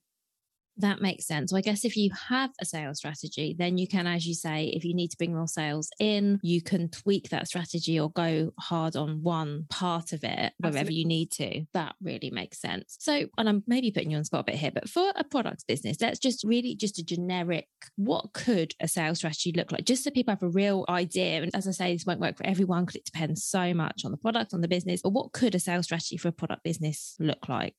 That 0.78 1.00
makes 1.00 1.26
sense. 1.26 1.50
So 1.50 1.56
I 1.56 1.62
guess 1.62 1.84
if 1.84 1.96
you 1.96 2.10
have 2.28 2.50
a 2.60 2.64
sales 2.64 2.98
strategy, 2.98 3.56
then 3.58 3.78
you 3.78 3.88
can, 3.88 4.06
as 4.06 4.26
you 4.26 4.34
say, 4.34 4.66
if 4.74 4.84
you 4.84 4.94
need 4.94 5.08
to 5.08 5.16
bring 5.16 5.34
more 5.34 5.48
sales 5.48 5.88
in, 5.98 6.38
you 6.42 6.60
can 6.62 6.90
tweak 6.90 7.30
that 7.30 7.48
strategy 7.48 7.98
or 7.98 8.10
go 8.10 8.52
hard 8.58 8.94
on 8.94 9.22
one 9.22 9.66
part 9.70 10.12
of 10.12 10.22
it 10.22 10.52
wherever 10.58 10.78
Absolutely. 10.78 10.94
you 10.94 11.04
need 11.06 11.30
to. 11.32 11.64
That 11.72 11.94
really 12.02 12.30
makes 12.30 12.60
sense. 12.60 12.96
So, 13.00 13.26
and 13.38 13.48
I'm 13.48 13.64
maybe 13.66 13.90
putting 13.90 14.10
you 14.10 14.18
on 14.18 14.24
spot 14.24 14.40
a 14.40 14.44
bit 14.44 14.56
here, 14.56 14.70
but 14.70 14.88
for 14.88 15.12
a 15.16 15.24
products 15.24 15.64
business, 15.64 15.96
that's 15.96 16.18
just 16.18 16.44
really 16.44 16.74
just 16.74 16.98
a 16.98 17.04
generic, 17.04 17.68
what 17.96 18.32
could 18.34 18.74
a 18.80 18.88
sales 18.88 19.18
strategy 19.18 19.52
look 19.56 19.72
like? 19.72 19.84
Just 19.84 20.04
so 20.04 20.10
people 20.10 20.32
have 20.32 20.42
a 20.42 20.48
real 20.48 20.84
idea. 20.88 21.42
And 21.42 21.50
as 21.54 21.66
I 21.66 21.70
say, 21.70 21.92
this 21.94 22.04
won't 22.06 22.20
work 22.20 22.36
for 22.36 22.46
everyone 22.46 22.84
because 22.84 22.96
it 22.96 23.04
depends 23.04 23.44
so 23.44 23.72
much 23.72 24.02
on 24.04 24.10
the 24.10 24.18
product, 24.18 24.52
on 24.52 24.60
the 24.60 24.68
business, 24.68 25.00
but 25.02 25.10
what 25.10 25.32
could 25.32 25.54
a 25.54 25.58
sales 25.58 25.86
strategy 25.86 26.16
for 26.16 26.28
a 26.28 26.32
product 26.32 26.64
business 26.64 27.16
look 27.18 27.48
like? 27.48 27.76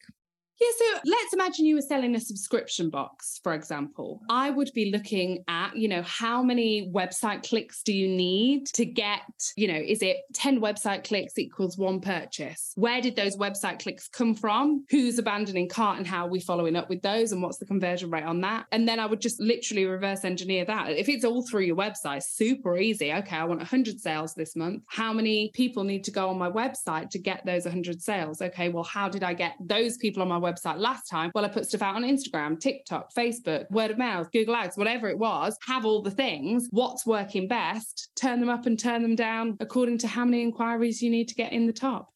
Yeah, 0.59 0.69
so 0.77 0.99
let's 1.05 1.33
imagine 1.33 1.65
you 1.65 1.75
were 1.75 1.81
selling 1.81 2.15
a 2.15 2.19
subscription 2.19 2.89
box, 2.89 3.39
for 3.43 3.53
example. 3.53 4.21
I 4.27 4.49
would 4.49 4.71
be 4.73 4.89
looking 4.91 5.43
at, 5.47 5.75
you 5.75 5.87
know, 5.87 6.01
how 6.01 6.41
many 6.41 6.91
website 6.91 7.47
clicks 7.47 7.83
do 7.83 7.93
you 7.93 8.07
need 8.07 8.65
to 8.73 8.83
get, 8.83 9.21
you 9.55 9.67
know, 9.67 9.79
is 9.79 10.01
it 10.01 10.17
10 10.33 10.59
website 10.59 11.03
clicks 11.03 11.37
equals 11.37 11.77
one 11.77 12.01
purchase? 12.01 12.71
Where 12.75 13.01
did 13.01 13.15
those 13.15 13.37
website 13.37 13.79
clicks 13.79 14.07
come 14.07 14.33
from? 14.33 14.83
Who's 14.89 15.19
abandoning 15.19 15.69
cart 15.69 15.99
and 15.99 16.07
how 16.07 16.25
are 16.25 16.29
we 16.29 16.39
following 16.39 16.75
up 16.75 16.89
with 16.89 17.03
those? 17.03 17.31
And 17.31 17.43
what's 17.43 17.59
the 17.59 17.65
conversion 17.65 18.09
rate 18.09 18.25
on 18.25 18.41
that? 18.41 18.65
And 18.71 18.87
then 18.87 18.99
I 18.99 19.05
would 19.05 19.21
just 19.21 19.39
literally 19.39 19.85
reverse 19.85 20.25
engineer 20.25 20.65
that. 20.65 20.89
If 20.89 21.07
it's 21.07 21.23
all 21.23 21.45
through 21.47 21.65
your 21.65 21.75
website, 21.75 22.23
super 22.23 22.77
easy. 22.77 23.13
Okay, 23.13 23.35
I 23.35 23.43
want 23.43 23.59
100 23.59 23.99
sales 23.99 24.33
this 24.33 24.55
month. 24.55 24.81
How 24.87 25.13
many 25.13 25.51
people 25.53 25.83
need 25.83 26.03
to 26.05 26.11
go 26.11 26.29
on 26.29 26.39
my 26.39 26.49
website 26.49 27.11
to 27.11 27.19
get 27.19 27.45
those 27.45 27.65
100 27.65 28.01
sales? 28.01 28.41
Okay, 28.41 28.69
well, 28.69 28.83
how 28.83 29.07
did 29.07 29.23
I 29.23 29.35
get 29.35 29.53
those 29.59 29.97
people 29.97 30.23
on 30.23 30.27
my 30.27 30.39
website 30.39 30.46
last 30.77 31.09
time, 31.09 31.31
well, 31.33 31.45
I 31.45 31.49
put 31.49 31.67
stuff 31.67 31.81
out 31.81 31.95
on 31.95 32.03
Instagram, 32.03 32.59
TikTok, 32.59 33.13
Facebook, 33.13 33.69
word 33.71 33.91
of 33.91 33.97
mouth, 33.97 34.31
Google 34.31 34.55
Ads, 34.55 34.77
whatever 34.77 35.07
it 35.09 35.17
was, 35.17 35.57
have 35.65 35.85
all 35.85 36.01
the 36.01 36.11
things. 36.11 36.67
What's 36.71 37.05
working 37.05 37.47
best? 37.47 38.09
Turn 38.15 38.39
them 38.39 38.49
up 38.49 38.65
and 38.65 38.79
turn 38.79 39.01
them 39.01 39.15
down 39.15 39.57
according 39.59 39.99
to 39.99 40.07
how 40.07 40.25
many 40.25 40.41
inquiries 40.41 41.01
you 41.01 41.09
need 41.09 41.27
to 41.29 41.35
get 41.35 41.53
in 41.53 41.67
the 41.67 41.73
top. 41.73 42.09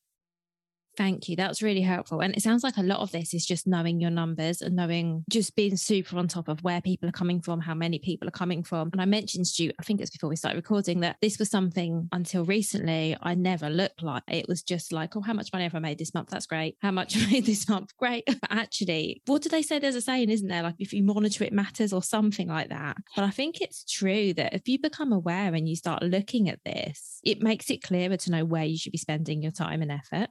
Thank 0.98 1.30
you. 1.30 1.36
That's 1.36 1.62
really 1.62 1.82
helpful. 1.82 2.20
And 2.20 2.36
it 2.36 2.42
sounds 2.42 2.64
like 2.64 2.78
a 2.78 2.84
lot 2.84 3.00
of 3.00 3.12
this 3.12 3.34
is 3.34 3.46
just 3.46 3.66
knowing 3.66 4.00
your 4.02 4.10
numbers 4.10 4.62
and 4.62 4.76
knowing 4.76 5.24
just 5.30 5.56
being 5.56 5.78
super 5.78 6.18
on 6.18 6.28
top 6.28 6.48
of 6.48 6.64
where 6.64 6.82
people 6.82 7.08
are 7.08 7.14
coming 7.14 7.42
from, 7.42 7.62
how 7.62 7.74
many 7.74 7.98
people 7.98 8.28
are 8.28 8.32
coming 8.32 8.64
from. 8.64 8.90
And 8.92 9.02
I 9.02 9.06
mentioned 9.06 9.48
Stu, 9.48 9.72
I 9.80 9.84
think 9.84 10.02
it's 10.02 10.10
before 10.10 10.30
we 10.30 10.36
started 10.36 10.58
recording, 10.58 11.00
that 11.02 11.18
this 11.22 11.40
was 11.40 11.50
something 11.50 12.10
until 12.12 12.44
recently 12.44 13.16
I 13.22 13.36
never 13.36 13.70
looked 13.70 14.04
like. 14.04 14.24
It 14.28 14.48
was 14.48 14.64
just 14.64 14.92
like, 14.92 15.16
oh, 15.16 15.22
how 15.22 15.34
much 15.34 15.54
money 15.54 15.64
have 15.64 15.76
I 15.76 15.80
made 15.80 15.98
this 15.98 16.14
month? 16.14 16.30
That's 16.30 16.46
great. 16.46 16.76
How 16.82 16.92
much 16.92 17.18
I 17.22 17.32
made 17.32 17.46
this 17.46 17.68
month? 17.70 17.96
Great. 17.98 18.28
But 18.42 18.54
actually, 18.54 19.22
what 19.28 19.44
do 19.44 19.50
they 19.50 19.62
say? 19.62 19.78
There's 19.78 19.94
a 19.94 20.02
saying, 20.02 20.32
isn't 20.32 20.48
there? 20.48 20.64
Like 20.64 20.76
if 20.80 20.94
you 20.94 21.04
monitor 21.04 21.44
it 21.44 21.54
matters 21.54 21.94
or 21.94 22.02
something 22.02 22.48
like 22.48 22.70
that. 22.70 22.98
But 23.16 23.24
I 23.24 23.30
think 23.30 23.62
it's 23.62 23.84
true 23.84 24.34
that 24.34 24.56
if 24.56 24.68
you 24.68 24.80
become 24.80 25.12
aware 25.12 25.54
and 25.54 25.70
you 25.70 25.76
start 25.76 26.02
looking 26.02 26.50
at 26.50 26.64
this, 26.66 27.20
it 27.24 27.42
makes 27.42 27.70
it 27.70 27.84
clearer 27.84 28.18
to 28.18 28.32
know 28.32 28.46
where 28.46 28.64
you 28.64 28.80
should 28.80 28.94
be 28.94 28.98
spending 28.98 29.44
your 29.44 29.52
time 29.52 29.84
and 29.84 29.92
effort. 29.92 30.30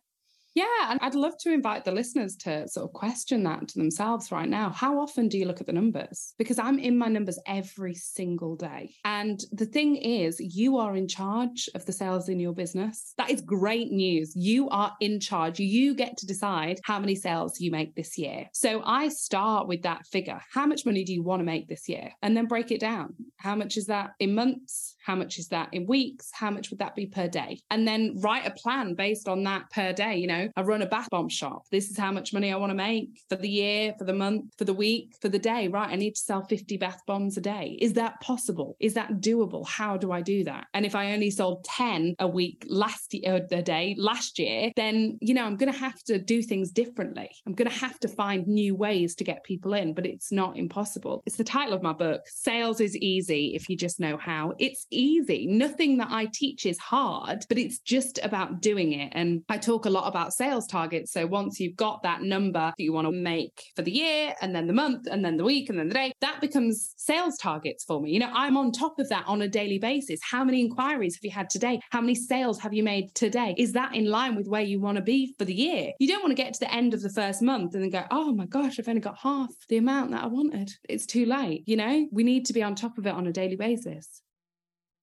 Yeah, 0.54 0.64
and 0.88 0.98
I'd 1.00 1.14
love 1.14 1.38
to 1.40 1.52
invite 1.52 1.84
the 1.84 1.92
listeners 1.92 2.36
to 2.38 2.66
sort 2.68 2.84
of 2.84 2.92
question 2.92 3.44
that 3.44 3.68
to 3.68 3.78
themselves 3.78 4.32
right 4.32 4.48
now. 4.48 4.70
How 4.70 4.98
often 4.98 5.28
do 5.28 5.38
you 5.38 5.46
look 5.46 5.60
at 5.60 5.66
the 5.66 5.72
numbers? 5.72 6.34
Because 6.38 6.58
I'm 6.58 6.78
in 6.78 6.98
my 6.98 7.08
numbers 7.08 7.38
every 7.46 7.94
single 7.94 8.56
day. 8.56 8.94
And 9.04 9.40
the 9.52 9.66
thing 9.66 9.96
is, 9.96 10.40
you 10.40 10.76
are 10.78 10.96
in 10.96 11.06
charge 11.06 11.68
of 11.74 11.86
the 11.86 11.92
sales 11.92 12.28
in 12.28 12.40
your 12.40 12.52
business. 12.52 13.14
That 13.16 13.30
is 13.30 13.40
great 13.40 13.92
news. 13.92 14.32
You 14.34 14.68
are 14.70 14.92
in 15.00 15.20
charge. 15.20 15.60
You 15.60 15.94
get 15.94 16.16
to 16.18 16.26
decide 16.26 16.80
how 16.84 16.98
many 16.98 17.14
sales 17.14 17.60
you 17.60 17.70
make 17.70 17.94
this 17.94 18.18
year. 18.18 18.48
So 18.52 18.82
I 18.84 19.08
start 19.08 19.68
with 19.68 19.82
that 19.82 20.06
figure. 20.06 20.40
How 20.52 20.66
much 20.66 20.84
money 20.84 21.04
do 21.04 21.12
you 21.12 21.22
want 21.22 21.40
to 21.40 21.44
make 21.44 21.68
this 21.68 21.88
year? 21.88 22.10
And 22.22 22.36
then 22.36 22.46
break 22.46 22.72
it 22.72 22.80
down. 22.80 23.14
How 23.36 23.54
much 23.54 23.76
is 23.76 23.86
that 23.86 24.10
in 24.18 24.34
months? 24.34 24.96
How 25.04 25.14
much 25.14 25.38
is 25.38 25.48
that 25.48 25.68
in 25.72 25.86
weeks? 25.86 26.30
How 26.32 26.50
much 26.50 26.70
would 26.70 26.78
that 26.78 26.94
be 26.94 27.06
per 27.06 27.28
day? 27.28 27.60
And 27.70 27.86
then 27.86 28.16
write 28.20 28.46
a 28.46 28.50
plan 28.50 28.94
based 28.94 29.28
on 29.28 29.42
that 29.44 29.70
per 29.70 29.92
day. 29.92 30.16
You 30.16 30.26
know, 30.26 30.48
I 30.56 30.62
run 30.62 30.82
a 30.82 30.86
bath 30.86 31.08
bomb 31.10 31.28
shop. 31.28 31.62
This 31.70 31.90
is 31.90 31.98
how 31.98 32.12
much 32.12 32.32
money 32.32 32.52
I 32.52 32.56
want 32.56 32.70
to 32.70 32.76
make 32.76 33.22
for 33.28 33.36
the 33.36 33.48
year, 33.48 33.94
for 33.98 34.04
the 34.04 34.12
month, 34.12 34.52
for 34.58 34.64
the 34.64 34.74
week, 34.74 35.14
for 35.20 35.28
the 35.28 35.38
day. 35.38 35.68
Right. 35.68 35.90
I 35.90 35.96
need 35.96 36.14
to 36.14 36.20
sell 36.20 36.44
50 36.44 36.76
bath 36.76 37.00
bombs 37.06 37.36
a 37.36 37.40
day. 37.40 37.78
Is 37.80 37.94
that 37.94 38.20
possible? 38.20 38.76
Is 38.80 38.94
that 38.94 39.20
doable? 39.20 39.66
How 39.66 39.96
do 39.96 40.12
I 40.12 40.20
do 40.20 40.44
that? 40.44 40.66
And 40.74 40.84
if 40.84 40.94
I 40.94 41.12
only 41.12 41.30
sold 41.30 41.64
10 41.64 42.16
a 42.18 42.28
week 42.28 42.66
last 42.68 43.14
year, 43.14 43.34
uh, 43.34 43.40
a 43.50 43.62
day 43.62 43.94
last 43.98 44.38
year, 44.38 44.70
then, 44.76 45.18
you 45.20 45.34
know, 45.34 45.44
I'm 45.44 45.56
going 45.56 45.72
to 45.72 45.78
have 45.78 46.02
to 46.04 46.18
do 46.18 46.42
things 46.42 46.70
differently. 46.70 47.30
I'm 47.46 47.54
going 47.54 47.70
to 47.70 47.78
have 47.78 47.98
to 48.00 48.08
find 48.08 48.46
new 48.46 48.74
ways 48.74 49.14
to 49.16 49.24
get 49.24 49.44
people 49.44 49.74
in, 49.74 49.94
but 49.94 50.06
it's 50.06 50.32
not 50.32 50.56
impossible. 50.56 51.22
It's 51.26 51.36
the 51.36 51.44
title 51.44 51.74
of 51.74 51.82
my 51.82 51.92
book. 51.92 52.22
Sales 52.26 52.80
is 52.80 52.96
easy 52.96 53.54
if 53.54 53.68
you 53.68 53.76
just 53.76 54.00
know 54.00 54.16
how. 54.16 54.54
It's 54.58 54.86
easy. 54.90 55.46
Nothing 55.46 55.98
that 55.98 56.08
I 56.10 56.28
teach 56.32 56.66
is 56.66 56.78
hard, 56.78 57.44
but 57.48 57.58
it's 57.58 57.78
just 57.78 58.18
about 58.22 58.60
doing 58.60 58.92
it. 58.92 59.12
And 59.14 59.42
I 59.48 59.58
talk 59.58 59.86
a 59.86 59.90
lot 59.90 60.08
about 60.08 60.32
sales 60.32 60.66
targets. 60.66 61.12
So 61.12 61.26
once 61.26 61.60
you've 61.60 61.76
got 61.76 62.02
that 62.02 62.22
number 62.22 62.72
that 62.76 62.82
you 62.82 62.92
want 62.92 63.06
to 63.06 63.12
make 63.12 63.64
for 63.76 63.82
the 63.82 63.90
year 63.90 64.34
and 64.40 64.54
then 64.54 64.66
the 64.66 64.72
month 64.72 65.06
and 65.10 65.24
then 65.24 65.36
the 65.36 65.44
week 65.44 65.68
and 65.68 65.78
then 65.78 65.88
the 65.88 65.94
day, 65.94 66.12
that 66.20 66.40
becomes 66.40 66.94
sales 66.96 67.36
targets 67.38 67.84
for 67.84 68.00
me. 68.00 68.10
You 68.10 68.20
know, 68.20 68.30
I'm 68.32 68.56
on 68.56 68.72
top 68.72 68.98
of 68.98 69.08
that 69.08 69.24
on 69.26 69.42
a 69.42 69.48
daily 69.48 69.78
basis. 69.78 70.20
How 70.22 70.44
many 70.44 70.60
inquiries 70.60 71.16
have 71.16 71.24
you 71.24 71.30
had 71.30 71.50
today? 71.50 71.80
How 71.90 72.00
many 72.00 72.14
sales 72.14 72.60
have 72.60 72.74
you 72.74 72.82
made 72.82 73.14
today? 73.14 73.54
Is 73.58 73.72
that 73.72 73.94
in 73.94 74.06
line 74.06 74.36
with 74.36 74.46
where 74.46 74.62
you 74.62 74.80
want 74.80 74.96
to 74.96 75.02
be 75.02 75.34
for 75.38 75.44
the 75.44 75.54
year? 75.54 75.92
You 75.98 76.08
don't 76.08 76.22
want 76.22 76.36
to 76.36 76.42
get 76.42 76.54
to 76.54 76.60
the 76.60 76.72
end 76.72 76.94
of 76.94 77.02
the 77.02 77.10
first 77.10 77.42
month 77.42 77.74
and 77.74 77.82
then 77.82 77.90
go, 77.90 78.04
oh 78.10 78.32
my 78.32 78.46
gosh, 78.46 78.78
I've 78.78 78.88
only 78.88 79.00
got 79.00 79.18
half 79.18 79.50
the 79.68 79.76
amount 79.76 80.10
that 80.12 80.24
I 80.24 80.26
wanted. 80.26 80.70
It's 80.88 81.06
too 81.06 81.26
late. 81.26 81.64
You 81.66 81.76
know, 81.76 82.06
we 82.10 82.24
need 82.24 82.46
to 82.46 82.52
be 82.52 82.62
on 82.62 82.74
top 82.74 82.98
of 82.98 83.06
it 83.06 83.14
on 83.14 83.26
a 83.26 83.32
daily 83.32 83.56
basis. 83.56 84.22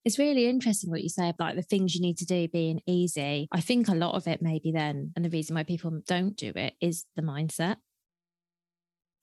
It's 0.07 0.17
really 0.17 0.47
interesting 0.47 0.89
what 0.89 1.03
you 1.03 1.09
say 1.09 1.27
about 1.27 1.57
the 1.57 1.61
things 1.61 1.93
you 1.93 1.99
need 1.99 2.17
to 2.19 2.25
do 2.25 2.47
being 2.47 2.79
easy. 2.87 3.49
I 3.51 3.59
think 3.59 3.89
a 3.89 3.93
lot 3.93 4.15
of 4.15 4.25
it 4.25 4.41
maybe 4.41 4.71
then, 4.71 5.11
and 5.17 5.25
the 5.25 5.29
reason 5.29 5.53
why 5.53 5.63
people 5.63 5.99
don't 6.07 6.37
do 6.37 6.53
it 6.55 6.75
is 6.79 7.05
the 7.17 7.21
mindset 7.21 7.75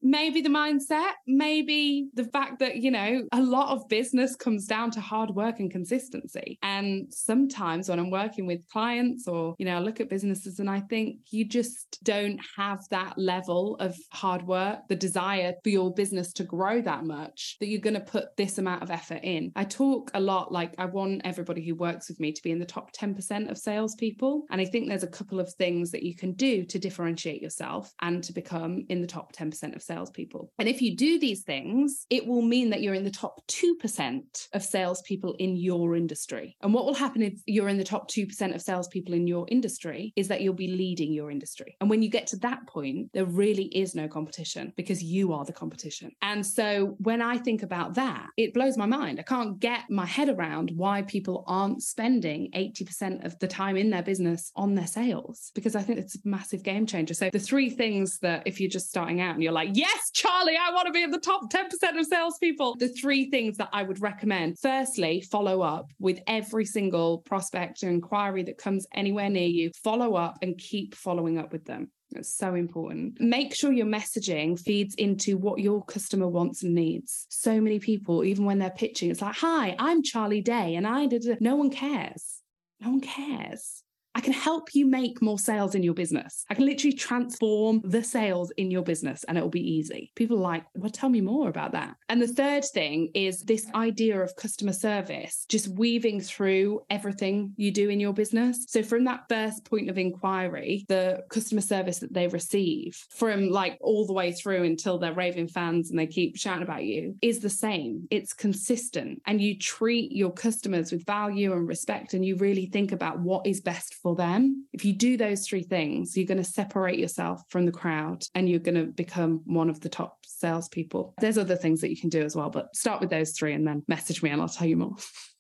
maybe 0.04 0.42
the 0.42 0.50
mindset, 0.50 1.12
maybe 1.26 2.08
the 2.14 2.24
fact 2.24 2.58
that, 2.58 2.76
you 2.76 2.90
know, 2.90 3.26
a 3.32 3.42
lot 3.42 3.70
of 3.70 3.88
business 3.88 4.36
comes 4.36 4.66
down 4.66 4.90
to 4.90 5.00
hard 5.00 5.30
work 5.30 5.58
and 5.58 5.70
consistency. 5.70 6.58
And 6.62 7.12
sometimes 7.12 7.88
when 7.88 7.98
I'm 7.98 8.10
working 8.10 8.46
with 8.46 8.68
clients 8.70 9.26
or, 9.26 9.54
you 9.58 9.64
know, 9.64 9.76
I 9.76 9.80
look 9.80 10.00
at 10.00 10.10
businesses 10.10 10.60
and 10.60 10.68
I 10.68 10.80
think 10.80 11.16
you 11.30 11.46
just 11.46 11.98
don't 12.04 12.38
have 12.56 12.80
that 12.90 13.14
level 13.16 13.76
of 13.76 13.96
hard 14.12 14.46
work, 14.46 14.80
the 14.88 14.94
desire 14.94 15.54
for 15.62 15.70
your 15.70 15.92
business 15.92 16.34
to 16.34 16.44
grow 16.44 16.82
that 16.82 17.04
much 17.04 17.56
that 17.60 17.68
you're 17.68 17.80
going 17.80 17.94
to 17.94 18.00
put 18.00 18.36
this 18.36 18.58
amount 18.58 18.82
of 18.82 18.90
effort 18.90 19.20
in. 19.22 19.52
I 19.56 19.64
talk 19.64 20.10
a 20.12 20.20
lot 20.20 20.52
like 20.52 20.74
I 20.76 20.84
want 20.84 21.22
everybody 21.24 21.66
who 21.66 21.74
works 21.74 22.10
with 22.10 22.20
me 22.20 22.30
to 22.32 22.42
be 22.42 22.50
in 22.50 22.58
the 22.58 22.66
top 22.66 22.92
10% 22.92 23.50
of 23.50 23.56
salespeople. 23.56 24.44
And 24.50 24.60
I 24.60 24.66
think 24.66 24.88
there's 24.88 25.02
a 25.02 25.08
couple 25.08 25.40
of 25.40 25.50
things 25.54 25.92
that 25.92 26.02
you 26.02 26.14
can 26.14 26.32
do 26.32 26.64
to 26.66 26.78
differentiate 26.78 27.40
yourself 27.40 27.90
and 28.02 28.22
to 28.24 28.34
become 28.34 28.84
in 28.90 29.00
the 29.00 29.06
top 29.06 29.32
10% 29.32 29.74
of 29.74 29.82
sales 29.82 29.93
salespeople. 29.94 30.52
And 30.58 30.68
if 30.68 30.82
you 30.82 30.96
do 30.96 31.18
these 31.18 31.42
things, 31.42 32.06
it 32.10 32.26
will 32.26 32.42
mean 32.42 32.70
that 32.70 32.82
you're 32.82 32.94
in 32.94 33.04
the 33.04 33.10
top 33.10 33.40
2% 33.48 34.48
of 34.52 34.62
salespeople 34.62 35.34
in 35.38 35.56
your 35.56 35.94
industry. 35.94 36.56
And 36.62 36.74
what 36.74 36.84
will 36.84 36.94
happen 36.94 37.22
if 37.22 37.34
you're 37.46 37.68
in 37.68 37.78
the 37.78 37.84
top 37.84 38.10
2% 38.10 38.54
of 38.54 38.60
salespeople 38.60 39.14
in 39.14 39.26
your 39.26 39.46
industry 39.48 40.12
is 40.16 40.28
that 40.28 40.40
you'll 40.40 40.54
be 40.54 40.68
leading 40.68 41.12
your 41.12 41.30
industry. 41.30 41.76
And 41.80 41.88
when 41.88 42.02
you 42.02 42.10
get 42.10 42.26
to 42.28 42.36
that 42.38 42.66
point, 42.66 43.10
there 43.14 43.24
really 43.24 43.66
is 43.66 43.94
no 43.94 44.08
competition 44.08 44.72
because 44.76 45.02
you 45.02 45.32
are 45.32 45.44
the 45.44 45.52
competition. 45.52 46.10
And 46.22 46.44
so 46.44 46.96
when 46.98 47.22
I 47.22 47.38
think 47.38 47.62
about 47.62 47.94
that, 47.94 48.26
it 48.36 48.54
blows 48.54 48.76
my 48.76 48.86
mind. 48.86 49.20
I 49.20 49.22
can't 49.22 49.60
get 49.60 49.82
my 49.90 50.06
head 50.06 50.28
around 50.28 50.72
why 50.74 51.02
people 51.02 51.44
aren't 51.46 51.82
spending 51.82 52.50
80% 52.52 53.24
of 53.24 53.38
the 53.38 53.48
time 53.48 53.76
in 53.76 53.90
their 53.90 54.02
business 54.02 54.50
on 54.56 54.74
their 54.74 54.86
sales 54.86 55.52
because 55.54 55.76
I 55.76 55.82
think 55.82 55.98
it's 55.98 56.16
a 56.16 56.18
massive 56.24 56.62
game 56.62 56.86
changer. 56.86 57.14
So 57.14 57.30
the 57.30 57.38
three 57.38 57.70
things 57.70 58.18
that 58.20 58.42
if 58.46 58.60
you're 58.60 58.70
just 58.70 58.88
starting 58.88 59.20
out 59.20 59.34
and 59.34 59.42
you're 59.42 59.52
like, 59.52 59.73
yes, 59.76 60.10
Charlie, 60.12 60.56
I 60.56 60.72
want 60.72 60.86
to 60.86 60.92
be 60.92 61.02
in 61.02 61.10
the 61.10 61.18
top 61.18 61.50
10% 61.50 61.98
of 61.98 62.06
salespeople. 62.06 62.76
The 62.76 62.88
three 62.88 63.30
things 63.30 63.56
that 63.58 63.68
I 63.72 63.82
would 63.82 64.00
recommend 64.00 64.58
firstly, 64.58 65.20
follow 65.20 65.60
up 65.62 65.90
with 65.98 66.20
every 66.26 66.64
single 66.64 67.18
prospect 67.18 67.82
or 67.82 67.90
inquiry 67.90 68.42
that 68.44 68.58
comes 68.58 68.86
anywhere 68.94 69.30
near 69.30 69.48
you. 69.48 69.70
Follow 69.82 70.14
up 70.14 70.38
and 70.42 70.56
keep 70.58 70.94
following 70.94 71.38
up 71.38 71.52
with 71.52 71.64
them. 71.64 71.90
It's 72.14 72.34
so 72.34 72.54
important. 72.54 73.20
Make 73.20 73.54
sure 73.54 73.72
your 73.72 73.86
messaging 73.86 74.58
feeds 74.58 74.94
into 74.94 75.36
what 75.36 75.60
your 75.60 75.84
customer 75.84 76.28
wants 76.28 76.62
and 76.62 76.74
needs. 76.74 77.26
So 77.28 77.60
many 77.60 77.80
people, 77.80 78.24
even 78.24 78.44
when 78.44 78.58
they're 78.58 78.70
pitching, 78.70 79.10
it's 79.10 79.22
like, 79.22 79.34
hi, 79.34 79.74
I'm 79.78 80.02
Charlie 80.02 80.40
Day, 80.40 80.76
and 80.76 80.86
I 80.86 81.06
did. 81.06 81.24
No 81.40 81.56
one 81.56 81.70
cares. 81.70 82.40
No 82.80 82.90
one 82.90 83.00
cares. 83.00 83.83
I 84.14 84.20
can 84.20 84.32
help 84.32 84.74
you 84.74 84.86
make 84.86 85.20
more 85.20 85.38
sales 85.38 85.74
in 85.74 85.82
your 85.82 85.94
business. 85.94 86.44
I 86.48 86.54
can 86.54 86.66
literally 86.66 86.96
transform 86.96 87.80
the 87.84 88.02
sales 88.02 88.52
in 88.56 88.70
your 88.70 88.82
business 88.82 89.24
and 89.24 89.36
it'll 89.36 89.50
be 89.50 89.72
easy. 89.74 90.12
People 90.14 90.36
are 90.38 90.40
like, 90.40 90.64
well, 90.74 90.90
tell 90.90 91.08
me 91.08 91.20
more 91.20 91.48
about 91.48 91.72
that. 91.72 91.96
And 92.08 92.22
the 92.22 92.28
third 92.28 92.64
thing 92.64 93.10
is 93.14 93.42
this 93.42 93.66
idea 93.74 94.20
of 94.20 94.36
customer 94.36 94.72
service, 94.72 95.46
just 95.48 95.68
weaving 95.68 96.20
through 96.20 96.82
everything 96.90 97.52
you 97.56 97.72
do 97.72 97.88
in 97.88 97.98
your 97.98 98.12
business. 98.12 98.64
So 98.68 98.82
from 98.82 99.04
that 99.04 99.24
first 99.28 99.64
point 99.64 99.90
of 99.90 99.98
inquiry, 99.98 100.84
the 100.88 101.24
customer 101.28 101.60
service 101.60 101.98
that 101.98 102.12
they 102.12 102.28
receive 102.28 102.96
from 103.10 103.48
like 103.48 103.78
all 103.80 104.06
the 104.06 104.12
way 104.12 104.32
through 104.32 104.62
until 104.62 104.98
they're 104.98 105.12
raving 105.12 105.48
fans 105.48 105.90
and 105.90 105.98
they 105.98 106.06
keep 106.06 106.36
shouting 106.36 106.62
about 106.62 106.84
you 106.84 107.16
is 107.20 107.40
the 107.40 107.50
same. 107.50 108.06
It's 108.10 108.32
consistent 108.32 109.22
and 109.26 109.40
you 109.40 109.58
treat 109.58 110.12
your 110.12 110.32
customers 110.32 110.92
with 110.92 111.04
value 111.04 111.52
and 111.52 111.66
respect 111.66 112.14
and 112.14 112.24
you 112.24 112.36
really 112.36 112.66
think 112.66 112.92
about 112.92 113.18
what 113.18 113.46
is 113.46 113.60
best 113.60 113.94
for 114.04 114.14
them. 114.14 114.66
If 114.72 114.84
you 114.84 114.92
do 114.92 115.16
those 115.16 115.48
three 115.48 115.62
things, 115.62 116.16
you're 116.16 116.26
going 116.26 116.38
to 116.38 116.44
separate 116.44 116.98
yourself 116.98 117.42
from 117.48 117.64
the 117.64 117.72
crowd 117.72 118.22
and 118.34 118.48
you're 118.48 118.60
going 118.60 118.74
to 118.76 118.84
become 118.84 119.40
one 119.46 119.70
of 119.70 119.80
the 119.80 119.88
top 119.88 120.18
salespeople. 120.26 121.14
There's 121.20 121.38
other 121.38 121.56
things 121.56 121.80
that 121.80 121.90
you 121.90 121.96
can 121.96 122.10
do 122.10 122.22
as 122.22 122.36
well, 122.36 122.50
but 122.50 122.76
start 122.76 123.00
with 123.00 123.10
those 123.10 123.32
three 123.32 123.54
and 123.54 123.66
then 123.66 123.82
message 123.88 124.22
me 124.22 124.30
and 124.30 124.40
I'll 124.40 124.48
tell 124.48 124.68
you 124.68 124.76
more. 124.76 124.94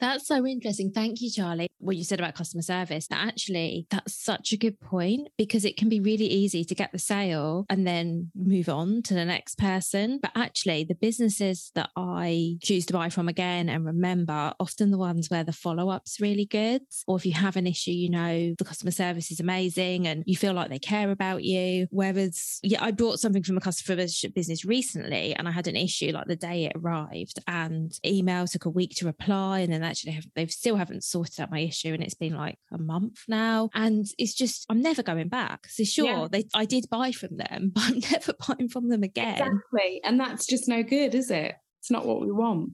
That's 0.00 0.26
so 0.26 0.46
interesting. 0.46 0.90
Thank 0.90 1.20
you, 1.20 1.30
Charlie. 1.30 1.68
What 1.78 1.96
you 1.96 2.04
said 2.04 2.18
about 2.18 2.34
customer 2.34 2.62
service, 2.62 3.06
actually, 3.10 3.86
that's 3.90 4.14
such 4.14 4.52
a 4.52 4.56
good 4.56 4.80
point 4.80 5.28
because 5.38 5.64
it 5.64 5.76
can 5.76 5.88
be 5.88 6.00
really 6.00 6.26
easy 6.26 6.64
to 6.64 6.74
get 6.74 6.92
the 6.92 6.98
sale 6.98 7.66
and 7.68 7.86
then 7.86 8.30
move 8.34 8.68
on 8.68 9.02
to 9.02 9.14
the 9.14 9.24
next 9.24 9.58
person. 9.58 10.18
But 10.20 10.32
actually, 10.34 10.84
the 10.84 10.94
businesses 10.94 11.70
that 11.74 11.90
I 11.96 12.56
choose 12.62 12.86
to 12.86 12.92
buy 12.92 13.08
from 13.08 13.28
again 13.28 13.68
and 13.68 13.84
remember, 13.84 14.52
often 14.58 14.90
the 14.90 14.98
ones 14.98 15.30
where 15.30 15.44
the 15.44 15.52
follow 15.52 15.90
up's 15.90 16.20
really 16.20 16.46
good. 16.46 16.82
Or 17.06 17.16
if 17.16 17.26
you 17.26 17.32
have 17.32 17.56
an 17.56 17.66
issue, 17.66 17.92
you 17.92 18.10
know, 18.10 18.54
the 18.58 18.64
customer 18.64 18.90
service 18.90 19.30
is 19.30 19.40
amazing 19.40 20.06
and 20.06 20.24
you 20.26 20.36
feel 20.36 20.54
like 20.54 20.70
they 20.70 20.78
care 20.78 21.10
about 21.10 21.44
you. 21.44 21.86
Whereas, 21.90 22.60
yeah, 22.62 22.82
I 22.82 22.90
bought 22.90 23.20
something 23.20 23.42
from 23.42 23.56
a 23.56 23.60
customer 23.60 23.96
business 24.34 24.64
recently 24.64 25.34
and 25.34 25.46
I 25.46 25.50
had 25.50 25.66
an 25.66 25.76
issue 25.76 26.10
like 26.12 26.26
the 26.26 26.36
day 26.36 26.64
it 26.64 26.72
arrived 26.76 27.38
and 27.46 27.92
email 28.04 28.46
took 28.46 28.64
a 28.64 28.70
week 28.70 28.94
to 28.96 29.06
reply 29.06 29.60
and 29.60 29.72
then 29.72 29.83
actually 29.84 30.12
have, 30.12 30.26
they 30.34 30.46
still 30.46 30.76
haven't 30.76 31.04
sorted 31.04 31.40
out 31.40 31.50
my 31.50 31.60
issue 31.60 31.92
and 31.92 32.02
it's 32.02 32.14
been 32.14 32.36
like 32.36 32.58
a 32.72 32.78
month 32.78 33.22
now. 33.28 33.70
And 33.74 34.06
it's 34.18 34.34
just 34.34 34.66
i'm 34.68 34.82
never 34.82 35.02
going 35.02 35.28
back. 35.28 35.68
So 35.68 35.84
sure 35.84 36.06
yeah. 36.06 36.28
they 36.30 36.44
i 36.54 36.64
did 36.64 36.88
buy 36.90 37.12
from 37.12 37.36
them 37.36 37.70
but 37.74 37.84
i'm 37.84 38.00
never 38.10 38.32
buying 38.48 38.68
from 38.68 38.88
them 38.88 39.02
again. 39.02 39.34
Exactly. 39.34 40.00
And 40.04 40.18
that's 40.18 40.46
just 40.46 40.68
no 40.68 40.82
good 40.82 41.14
is 41.14 41.30
it? 41.30 41.54
It's 41.80 41.90
not 41.90 42.06
what 42.06 42.20
we 42.20 42.32
want 42.32 42.72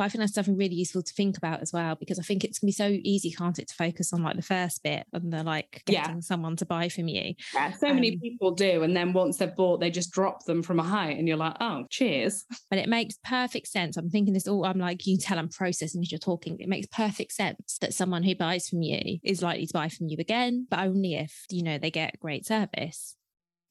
But 0.00 0.06
I 0.06 0.08
think 0.08 0.20
that's 0.20 0.32
something 0.32 0.56
really 0.56 0.76
useful 0.76 1.02
to 1.02 1.12
think 1.12 1.36
about 1.36 1.60
as 1.60 1.74
well, 1.74 1.94
because 1.94 2.18
I 2.18 2.22
think 2.22 2.42
it's 2.42 2.58
gonna 2.58 2.68
be 2.68 2.72
so 2.72 2.88
easy, 3.02 3.30
can't 3.32 3.58
it, 3.58 3.68
to 3.68 3.74
focus 3.74 4.14
on 4.14 4.22
like 4.22 4.34
the 4.34 4.40
first 4.40 4.82
bit 4.82 5.04
and 5.12 5.30
the 5.30 5.42
like 5.42 5.82
getting 5.84 6.14
yeah. 6.14 6.20
someone 6.20 6.56
to 6.56 6.64
buy 6.64 6.88
from 6.88 7.06
you. 7.08 7.34
Yeah, 7.52 7.72
so 7.72 7.88
um, 7.88 7.96
many 7.96 8.16
people 8.16 8.52
do. 8.52 8.82
And 8.82 8.96
then 8.96 9.12
once 9.12 9.36
they've 9.36 9.54
bought, 9.54 9.80
they 9.80 9.90
just 9.90 10.10
drop 10.10 10.46
them 10.46 10.62
from 10.62 10.80
a 10.80 10.82
height 10.82 11.18
and 11.18 11.28
you're 11.28 11.36
like, 11.36 11.54
oh, 11.60 11.84
cheers. 11.90 12.46
But 12.70 12.78
it 12.78 12.88
makes 12.88 13.18
perfect 13.24 13.68
sense. 13.68 13.98
I'm 13.98 14.08
thinking 14.08 14.32
this 14.32 14.48
all, 14.48 14.64
I'm 14.64 14.78
like, 14.78 15.06
you 15.06 15.18
tell 15.18 15.38
I'm 15.38 15.50
processing 15.50 16.00
as 16.00 16.10
you're 16.10 16.18
talking. 16.18 16.58
It 16.60 16.68
makes 16.70 16.86
perfect 16.86 17.32
sense 17.32 17.76
that 17.82 17.92
someone 17.92 18.22
who 18.22 18.34
buys 18.34 18.70
from 18.70 18.80
you 18.80 19.18
is 19.22 19.42
likely 19.42 19.66
to 19.66 19.74
buy 19.74 19.90
from 19.90 20.08
you 20.08 20.16
again, 20.18 20.66
but 20.70 20.78
only 20.78 21.16
if, 21.16 21.44
you 21.50 21.62
know, 21.62 21.76
they 21.76 21.90
get 21.90 22.18
great 22.20 22.46
service. 22.46 23.16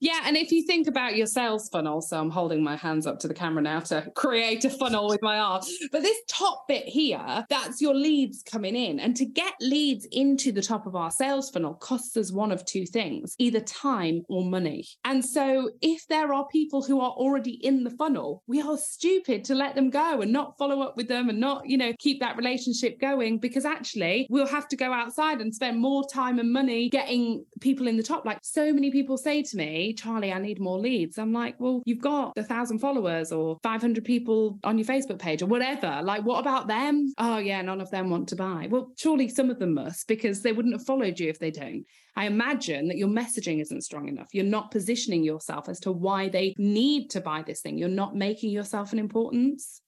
Yeah, 0.01 0.21
and 0.25 0.37
if 0.37 0.51
you 0.51 0.63
think 0.63 0.87
about 0.87 1.17
your 1.17 1.27
sales 1.27 1.67
funnel, 1.69 2.01
so 2.01 2.17
I'm 2.17 2.29
holding 2.29 2.63
my 2.63 2.77
hands 2.77 3.05
up 3.05 3.19
to 3.19 3.27
the 3.27 3.33
camera 3.33 3.61
now 3.61 3.81
to 3.81 4.09
create 4.15 4.63
a 4.63 4.69
funnel 4.69 5.09
with 5.09 5.21
my 5.21 5.39
arm. 5.39 5.61
But 5.91 6.03
this 6.03 6.17
top 6.27 6.67
bit 6.67 6.85
here, 6.85 7.45
that's 7.49 7.81
your 7.81 7.93
leads 7.93 8.41
coming 8.43 8.75
in. 8.75 8.99
And 8.99 9.15
to 9.17 9.25
get 9.25 9.55
leads 9.59 10.05
into 10.11 10.51
the 10.51 10.61
top 10.61 10.85
of 10.85 10.95
our 10.95 11.11
sales 11.11 11.49
funnel 11.49 11.73
costs 11.73 12.15
us 12.15 12.31
one 12.31 12.51
of 12.51 12.63
two 12.65 12.85
things 12.85 13.35
either 13.39 13.59
time 13.59 14.23
or 14.29 14.43
money. 14.45 14.85
And 15.03 15.23
so 15.23 15.71
if 15.81 16.07
there 16.07 16.33
are 16.33 16.47
people 16.47 16.81
who 16.81 17.01
are 17.01 17.11
already 17.11 17.53
in 17.65 17.83
the 17.83 17.89
funnel, 17.91 18.43
we 18.47 18.61
are 18.61 18.77
stupid 18.77 19.43
to 19.45 19.55
let 19.55 19.75
them 19.75 19.89
go 19.89 20.21
and 20.21 20.31
not 20.31 20.57
follow 20.57 20.81
up 20.81 20.95
with 20.95 21.07
them 21.07 21.29
and 21.29 21.39
not, 21.39 21.67
you 21.67 21.77
know, 21.77 21.93
keep 21.99 22.19
that 22.21 22.37
relationship 22.37 22.99
going 23.01 23.37
because 23.37 23.65
actually 23.65 24.27
we'll 24.29 24.47
have 24.47 24.67
to 24.69 24.77
go 24.77 24.93
outside 24.93 25.41
and 25.41 25.53
spend 25.53 25.79
more 25.79 26.07
time 26.07 26.39
and 26.39 26.51
money 26.51 26.89
getting 26.89 27.45
people 27.59 27.87
in 27.87 27.97
the 27.97 28.03
top. 28.03 28.25
Like 28.25 28.39
so 28.43 28.71
many 28.71 28.91
people 28.91 29.17
say 29.17 29.43
to 29.43 29.57
me, 29.57 29.88
Charlie, 29.93 30.31
I 30.31 30.39
need 30.39 30.59
more 30.59 30.79
leads. 30.79 31.17
I'm 31.17 31.33
like, 31.33 31.59
well, 31.59 31.81
you've 31.85 32.01
got 32.01 32.33
a 32.37 32.43
thousand 32.43 32.79
followers 32.79 33.31
or 33.31 33.57
500 33.63 34.03
people 34.03 34.59
on 34.63 34.77
your 34.77 34.85
Facebook 34.85 35.19
page 35.19 35.41
or 35.41 35.47
whatever. 35.47 36.01
Like, 36.03 36.23
what 36.23 36.39
about 36.39 36.67
them? 36.67 37.13
Oh, 37.17 37.37
yeah, 37.37 37.61
none 37.61 37.81
of 37.81 37.91
them 37.91 38.09
want 38.09 38.29
to 38.29 38.35
buy. 38.35 38.67
Well, 38.69 38.91
surely 38.97 39.29
some 39.29 39.49
of 39.49 39.59
them 39.59 39.73
must 39.73 40.07
because 40.07 40.41
they 40.41 40.51
wouldn't 40.51 40.75
have 40.75 40.85
followed 40.85 41.19
you 41.19 41.29
if 41.29 41.39
they 41.39 41.51
don't. 41.51 41.85
I 42.15 42.25
imagine 42.25 42.87
that 42.87 42.97
your 42.97 43.07
messaging 43.07 43.61
isn't 43.61 43.83
strong 43.83 44.07
enough. 44.07 44.27
You're 44.33 44.45
not 44.45 44.71
positioning 44.71 45.23
yourself 45.23 45.69
as 45.69 45.79
to 45.81 45.91
why 45.91 46.29
they 46.29 46.53
need 46.57 47.09
to 47.11 47.21
buy 47.21 47.43
this 47.43 47.61
thing. 47.61 47.77
You're 47.77 47.89
not 47.89 48.15
making 48.15 48.51
yourself 48.51 48.93
an 48.93 48.99
importance. 48.99 49.81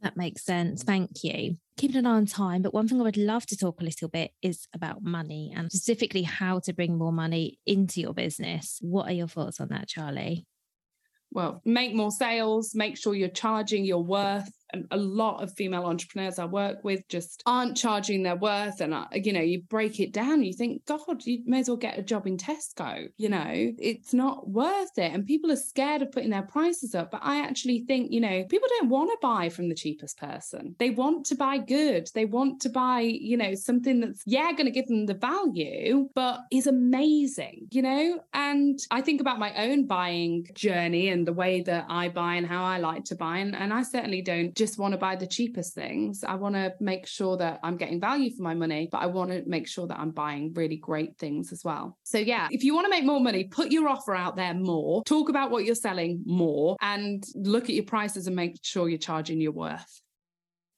That 0.00 0.16
makes 0.16 0.44
sense. 0.44 0.82
Thank 0.82 1.24
you. 1.24 1.56
Keeping 1.76 1.96
an 1.96 2.06
eye 2.06 2.10
on 2.12 2.26
time, 2.26 2.62
but 2.62 2.72
one 2.72 2.86
thing 2.86 3.00
I 3.00 3.04
would 3.04 3.16
love 3.16 3.46
to 3.46 3.56
talk 3.56 3.80
a 3.80 3.84
little 3.84 4.08
bit 4.08 4.30
is 4.40 4.68
about 4.72 5.02
money 5.02 5.52
and 5.54 5.72
specifically 5.72 6.22
how 6.22 6.60
to 6.60 6.72
bring 6.72 6.96
more 6.96 7.12
money 7.12 7.58
into 7.66 8.00
your 8.00 8.14
business. 8.14 8.78
What 8.80 9.08
are 9.08 9.12
your 9.12 9.26
thoughts 9.26 9.58
on 9.60 9.68
that, 9.68 9.88
Charlie? 9.88 10.46
Well, 11.32 11.62
make 11.64 11.92
more 11.92 12.12
sales, 12.12 12.76
make 12.76 12.96
sure 12.96 13.12
you're 13.12 13.28
charging 13.28 13.84
your 13.84 14.04
worth 14.04 14.48
a 14.90 14.96
lot 14.96 15.42
of 15.42 15.52
female 15.54 15.84
entrepreneurs 15.84 16.38
I 16.38 16.44
work 16.44 16.82
with 16.84 17.06
just 17.08 17.42
aren't 17.46 17.76
charging 17.76 18.22
their 18.22 18.36
worth. 18.36 18.80
And, 18.80 18.94
uh, 18.94 19.06
you 19.12 19.32
know, 19.32 19.40
you 19.40 19.62
break 19.62 20.00
it 20.00 20.12
down, 20.12 20.42
you 20.42 20.52
think, 20.52 20.84
God, 20.86 21.24
you 21.24 21.42
may 21.46 21.60
as 21.60 21.68
well 21.68 21.76
get 21.76 21.98
a 21.98 22.02
job 22.02 22.26
in 22.26 22.36
Tesco. 22.36 23.08
You 23.16 23.28
know, 23.28 23.72
it's 23.78 24.14
not 24.14 24.48
worth 24.48 24.96
it. 24.96 25.12
And 25.12 25.26
people 25.26 25.50
are 25.50 25.56
scared 25.56 26.02
of 26.02 26.12
putting 26.12 26.30
their 26.30 26.42
prices 26.42 26.94
up. 26.94 27.10
But 27.10 27.20
I 27.22 27.40
actually 27.40 27.84
think, 27.86 28.12
you 28.12 28.20
know, 28.20 28.44
people 28.44 28.68
don't 28.78 28.90
want 28.90 29.10
to 29.10 29.18
buy 29.20 29.48
from 29.48 29.68
the 29.68 29.74
cheapest 29.74 30.18
person. 30.18 30.74
They 30.78 30.90
want 30.90 31.26
to 31.26 31.34
buy 31.34 31.58
good. 31.58 32.08
They 32.14 32.24
want 32.24 32.60
to 32.62 32.68
buy, 32.68 33.00
you 33.00 33.36
know, 33.36 33.54
something 33.54 34.00
that's, 34.00 34.22
yeah, 34.26 34.52
going 34.52 34.66
to 34.66 34.70
give 34.70 34.86
them 34.86 35.06
the 35.06 35.14
value, 35.14 36.08
but 36.14 36.40
is 36.50 36.66
amazing, 36.66 37.68
you 37.70 37.82
know? 37.82 38.20
And 38.32 38.78
I 38.90 39.00
think 39.00 39.20
about 39.20 39.38
my 39.38 39.54
own 39.54 39.86
buying 39.86 40.46
journey 40.54 41.08
and 41.08 41.26
the 41.26 41.32
way 41.32 41.62
that 41.62 41.86
I 41.88 42.08
buy 42.08 42.34
and 42.34 42.46
how 42.46 42.64
I 42.64 42.78
like 42.78 43.04
to 43.06 43.14
buy. 43.14 43.38
And, 43.38 43.54
and 43.54 43.72
I 43.72 43.82
certainly 43.82 44.22
don't 44.22 44.54
just 44.64 44.78
want 44.78 44.92
to 44.92 44.98
buy 44.98 45.16
the 45.16 45.26
cheapest 45.26 45.74
things. 45.74 46.24
I 46.24 46.34
want 46.34 46.54
to 46.54 46.72
make 46.80 47.06
sure 47.06 47.36
that 47.36 47.60
I'm 47.62 47.76
getting 47.76 48.00
value 48.00 48.34
for 48.34 48.42
my 48.42 48.54
money, 48.54 48.88
but 48.90 48.98
I 48.98 49.06
want 49.06 49.30
to 49.30 49.42
make 49.46 49.68
sure 49.68 49.86
that 49.86 49.98
I'm 49.98 50.10
buying 50.10 50.52
really 50.54 50.76
great 50.76 51.16
things 51.18 51.52
as 51.52 51.62
well. 51.64 51.98
So, 52.02 52.18
yeah, 52.18 52.48
if 52.50 52.64
you 52.64 52.74
want 52.74 52.86
to 52.86 52.90
make 52.90 53.04
more 53.04 53.20
money, 53.20 53.44
put 53.44 53.70
your 53.70 53.88
offer 53.88 54.14
out 54.14 54.36
there 54.36 54.54
more, 54.54 55.02
talk 55.04 55.28
about 55.28 55.50
what 55.50 55.64
you're 55.64 55.74
selling 55.74 56.22
more, 56.24 56.76
and 56.80 57.24
look 57.34 57.64
at 57.64 57.74
your 57.74 57.84
prices 57.84 58.26
and 58.26 58.36
make 58.36 58.58
sure 58.62 58.88
you're 58.88 58.98
charging 58.98 59.40
your 59.40 59.52
worth. 59.52 60.00